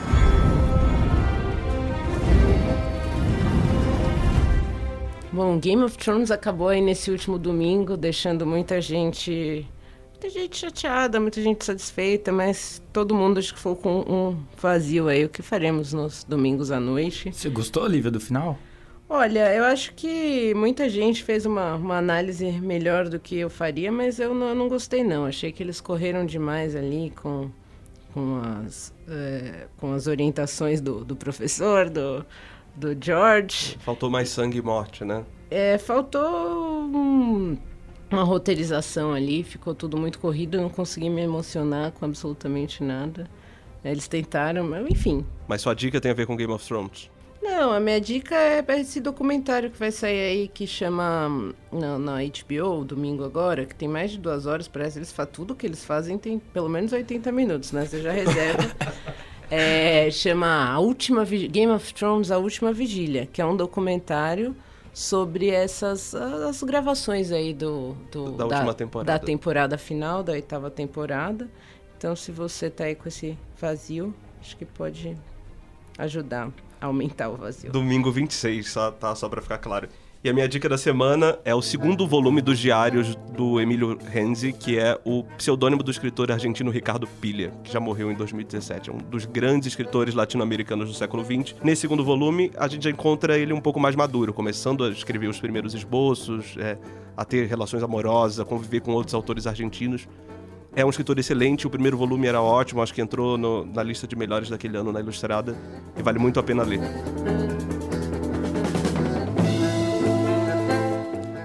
Bom, 5.30 5.58
Game 5.58 5.82
of 5.82 5.98
Thrones 5.98 6.30
acabou 6.30 6.68
aí 6.68 6.80
nesse 6.80 7.10
último 7.10 7.38
domingo, 7.38 7.98
deixando 7.98 8.46
muita 8.46 8.80
gente. 8.80 9.66
Muita 10.08 10.30
gente 10.30 10.56
chateada, 10.56 11.20
muita 11.20 11.42
gente 11.42 11.62
satisfeita, 11.66 12.32
mas 12.32 12.82
todo 12.94 13.14
mundo 13.14 13.36
acho 13.36 13.52
que 13.52 13.58
ficou 13.58 13.76
com 13.76 13.98
um 14.08 14.42
vazio 14.56 15.06
aí. 15.06 15.26
O 15.26 15.28
que 15.28 15.42
faremos 15.42 15.92
nos 15.92 16.24
domingos 16.24 16.70
à 16.70 16.80
noite? 16.80 17.30
Você 17.30 17.50
gostou, 17.50 17.82
Olivia, 17.82 18.10
do 18.10 18.18
final? 18.18 18.58
Olha, 19.10 19.54
eu 19.54 19.64
acho 19.64 19.94
que 19.94 20.52
muita 20.54 20.88
gente 20.88 21.24
fez 21.24 21.46
uma, 21.46 21.74
uma 21.76 21.96
análise 21.96 22.44
melhor 22.60 23.08
do 23.08 23.18
que 23.18 23.38
eu 23.38 23.48
faria, 23.48 23.90
mas 23.90 24.18
eu 24.20 24.34
não, 24.34 24.54
não 24.54 24.68
gostei 24.68 25.02
não. 25.02 25.24
Achei 25.24 25.50
que 25.50 25.62
eles 25.62 25.80
correram 25.80 26.26
demais 26.26 26.76
ali 26.76 27.10
com, 27.16 27.50
com, 28.12 28.38
as, 28.66 28.92
eh, 29.08 29.66
com 29.78 29.94
as 29.94 30.06
orientações 30.06 30.80
do, 30.82 31.04
do 31.06 31.16
professor, 31.16 31.88
do, 31.88 32.24
do 32.76 32.94
George. 33.02 33.78
Faltou 33.80 34.10
mais 34.10 34.28
sangue 34.28 34.58
e 34.58 34.62
morte, 34.62 35.04
né? 35.06 35.24
É, 35.50 35.78
faltou 35.78 36.82
um- 36.84 37.56
uma 38.10 38.22
roteirização 38.24 39.12
ali, 39.14 39.42
ficou 39.42 39.74
tudo 39.74 39.96
muito 39.96 40.18
corrido, 40.18 40.56
eu 40.58 40.62
não 40.62 40.68
consegui 40.70 41.08
me 41.08 41.22
emocionar 41.22 41.92
com 41.92 42.04
absolutamente 42.04 42.84
nada. 42.84 43.26
É, 43.82 43.90
Eles 43.90 44.06
tentaram, 44.06 44.64
mas 44.68 44.86
enfim. 44.90 45.24
Mas 45.46 45.62
sua 45.62 45.72
dica 45.72 45.98
tem 45.98 46.10
a 46.10 46.14
ver 46.14 46.26
com 46.26 46.36
Game 46.36 46.52
of 46.52 46.66
Thrones. 46.66 47.10
Não, 47.40 47.72
a 47.72 47.80
minha 47.80 48.00
dica 48.00 48.34
é 48.34 48.64
esse 48.80 49.00
documentário 49.00 49.70
que 49.70 49.78
vai 49.78 49.90
sair 49.92 50.20
aí, 50.20 50.48
que 50.48 50.66
chama 50.66 51.28
hum, 51.28 51.52
na, 51.72 51.98
na 51.98 52.16
HBO, 52.22 52.84
domingo 52.84 53.24
agora, 53.24 53.64
que 53.64 53.74
tem 53.74 53.88
mais 53.88 54.10
de 54.10 54.18
duas 54.18 54.44
horas, 54.46 54.66
parece. 54.68 54.98
Eles 54.98 55.12
fazem 55.12 55.32
tudo 55.32 55.54
que 55.54 55.66
eles 55.66 55.84
fazem, 55.84 56.18
tem 56.18 56.38
pelo 56.38 56.68
menos 56.68 56.92
80 56.92 57.30
minutos, 57.32 57.72
né? 57.72 57.84
Você 57.86 58.00
já 58.02 58.12
reserva. 58.12 58.62
É, 59.50 60.10
chama 60.10 60.46
a 60.70 60.78
última 60.78 61.24
Game 61.24 61.72
of 61.72 61.94
Thrones, 61.94 62.30
a 62.30 62.36
última 62.36 62.70
vigília, 62.70 63.24
que 63.24 63.40
é 63.40 63.46
um 63.46 63.56
documentário 63.56 64.54
sobre 64.92 65.48
essas 65.48 66.14
as 66.14 66.62
gravações 66.62 67.32
aí 67.32 67.54
do, 67.54 67.94
do- 68.12 68.32
Da 68.32 68.44
última 68.44 68.74
temporada. 68.74 69.10
da 69.12 69.18
temporada 69.18 69.78
final, 69.78 70.22
da 70.22 70.32
oitava 70.34 70.70
temporada. 70.70 71.48
Então, 71.96 72.14
se 72.14 72.30
você 72.30 72.68
tá 72.68 72.84
aí 72.84 72.94
com 72.94 73.08
esse 73.08 73.38
vazio, 73.58 74.14
acho 74.38 74.54
que 74.54 74.66
pode 74.66 75.16
ajudar 75.96 76.52
aumentar 76.80 77.28
o 77.28 77.36
vazio. 77.36 77.70
Domingo 77.70 78.10
26, 78.10 78.70
só, 78.70 78.90
tá? 78.90 79.14
Só 79.14 79.28
pra 79.28 79.42
ficar 79.42 79.58
claro. 79.58 79.88
E 80.22 80.28
a 80.28 80.32
minha 80.32 80.48
dica 80.48 80.68
da 80.68 80.76
semana 80.76 81.38
é 81.44 81.54
o 81.54 81.62
segundo 81.62 82.04
volume 82.04 82.42
dos 82.42 82.58
diários 82.58 83.14
do 83.36 83.60
Emílio 83.60 83.96
Renzi, 83.96 84.52
que 84.52 84.76
é 84.76 84.98
o 85.04 85.22
pseudônimo 85.36 85.80
do 85.80 85.92
escritor 85.92 86.32
argentino 86.32 86.72
Ricardo 86.72 87.06
Pilha, 87.06 87.52
que 87.62 87.72
já 87.72 87.78
morreu 87.78 88.10
em 88.10 88.16
2017. 88.16 88.90
É 88.90 88.92
um 88.92 88.98
dos 88.98 89.26
grandes 89.26 89.68
escritores 89.68 90.14
latino-americanos 90.14 90.88
do 90.88 90.94
século 90.94 91.24
XX. 91.24 91.54
Nesse 91.62 91.82
segundo 91.82 92.04
volume, 92.04 92.50
a 92.56 92.66
gente 92.66 92.82
já 92.82 92.90
encontra 92.90 93.38
ele 93.38 93.52
um 93.52 93.60
pouco 93.60 93.78
mais 93.78 93.94
maduro, 93.94 94.34
começando 94.34 94.82
a 94.82 94.88
escrever 94.88 95.28
os 95.28 95.38
primeiros 95.38 95.72
esboços, 95.72 96.56
é, 96.58 96.76
a 97.16 97.24
ter 97.24 97.46
relações 97.46 97.84
amorosas, 97.84 98.40
a 98.40 98.44
conviver 98.44 98.80
com 98.80 98.90
outros 98.90 99.14
autores 99.14 99.46
argentinos. 99.46 100.08
É 100.76 100.84
um 100.84 100.90
escritor 100.90 101.18
excelente, 101.18 101.66
o 101.66 101.70
primeiro 101.70 101.96
volume 101.96 102.26
era 102.26 102.40
ótimo, 102.40 102.80
acho 102.82 102.94
que 102.94 103.00
entrou 103.00 103.36
no- 103.36 103.64
na 103.66 103.82
lista 103.82 104.06
de 104.06 104.14
melhores 104.14 104.48
daquele 104.48 104.76
ano 104.76 104.92
na 104.92 105.00
Ilustrada, 105.00 105.56
e 105.96 106.02
vale 106.02 106.18
muito 106.18 106.38
a 106.38 106.42
pena 106.42 106.62
ler. 106.62 106.80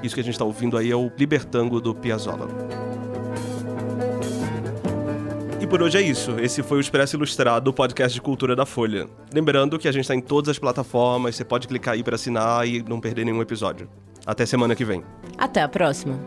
Isso 0.04 0.14
que 0.14 0.22
a 0.22 0.24
gente 0.24 0.34
está 0.34 0.44
ouvindo 0.46 0.78
aí 0.78 0.92
é 0.92 0.96
o 0.96 1.10
Libertango 1.18 1.80
do 1.80 1.96
Piazzolla. 1.96 2.48
E 5.62 5.66
por 5.66 5.82
hoje 5.82 5.98
é 5.98 6.02
isso. 6.02 6.38
Esse 6.42 6.62
foi 6.62 6.78
o 6.78 6.82
Expresso 6.82 7.16
Ilustrado, 7.16 7.70
o 7.70 7.74
podcast 7.74 8.14
de 8.14 8.22
cultura 8.22 8.54
da 8.54 8.66
Folha. 8.66 9.08
Lembrando 9.34 9.80
que 9.80 9.88
a 9.88 9.92
gente 9.94 10.02
está 10.02 10.14
em 10.14 10.20
todas 10.22 10.50
as 10.50 10.60
plataformas, 10.60 11.38
você 11.38 11.46
pode 11.46 11.68
clicar 11.70 11.94
aí 11.94 12.04
para 12.04 12.16
assinar 12.16 12.68
e 12.68 12.84
não 12.84 13.00
perder 13.00 13.24
nenhum 13.24 13.42
episódio. 13.42 13.88
Até 14.26 14.46
semana 14.46 14.76
que 14.76 14.84
vem. 14.84 15.02
Até 15.38 15.62
a 15.62 15.70
próxima. 15.70 16.20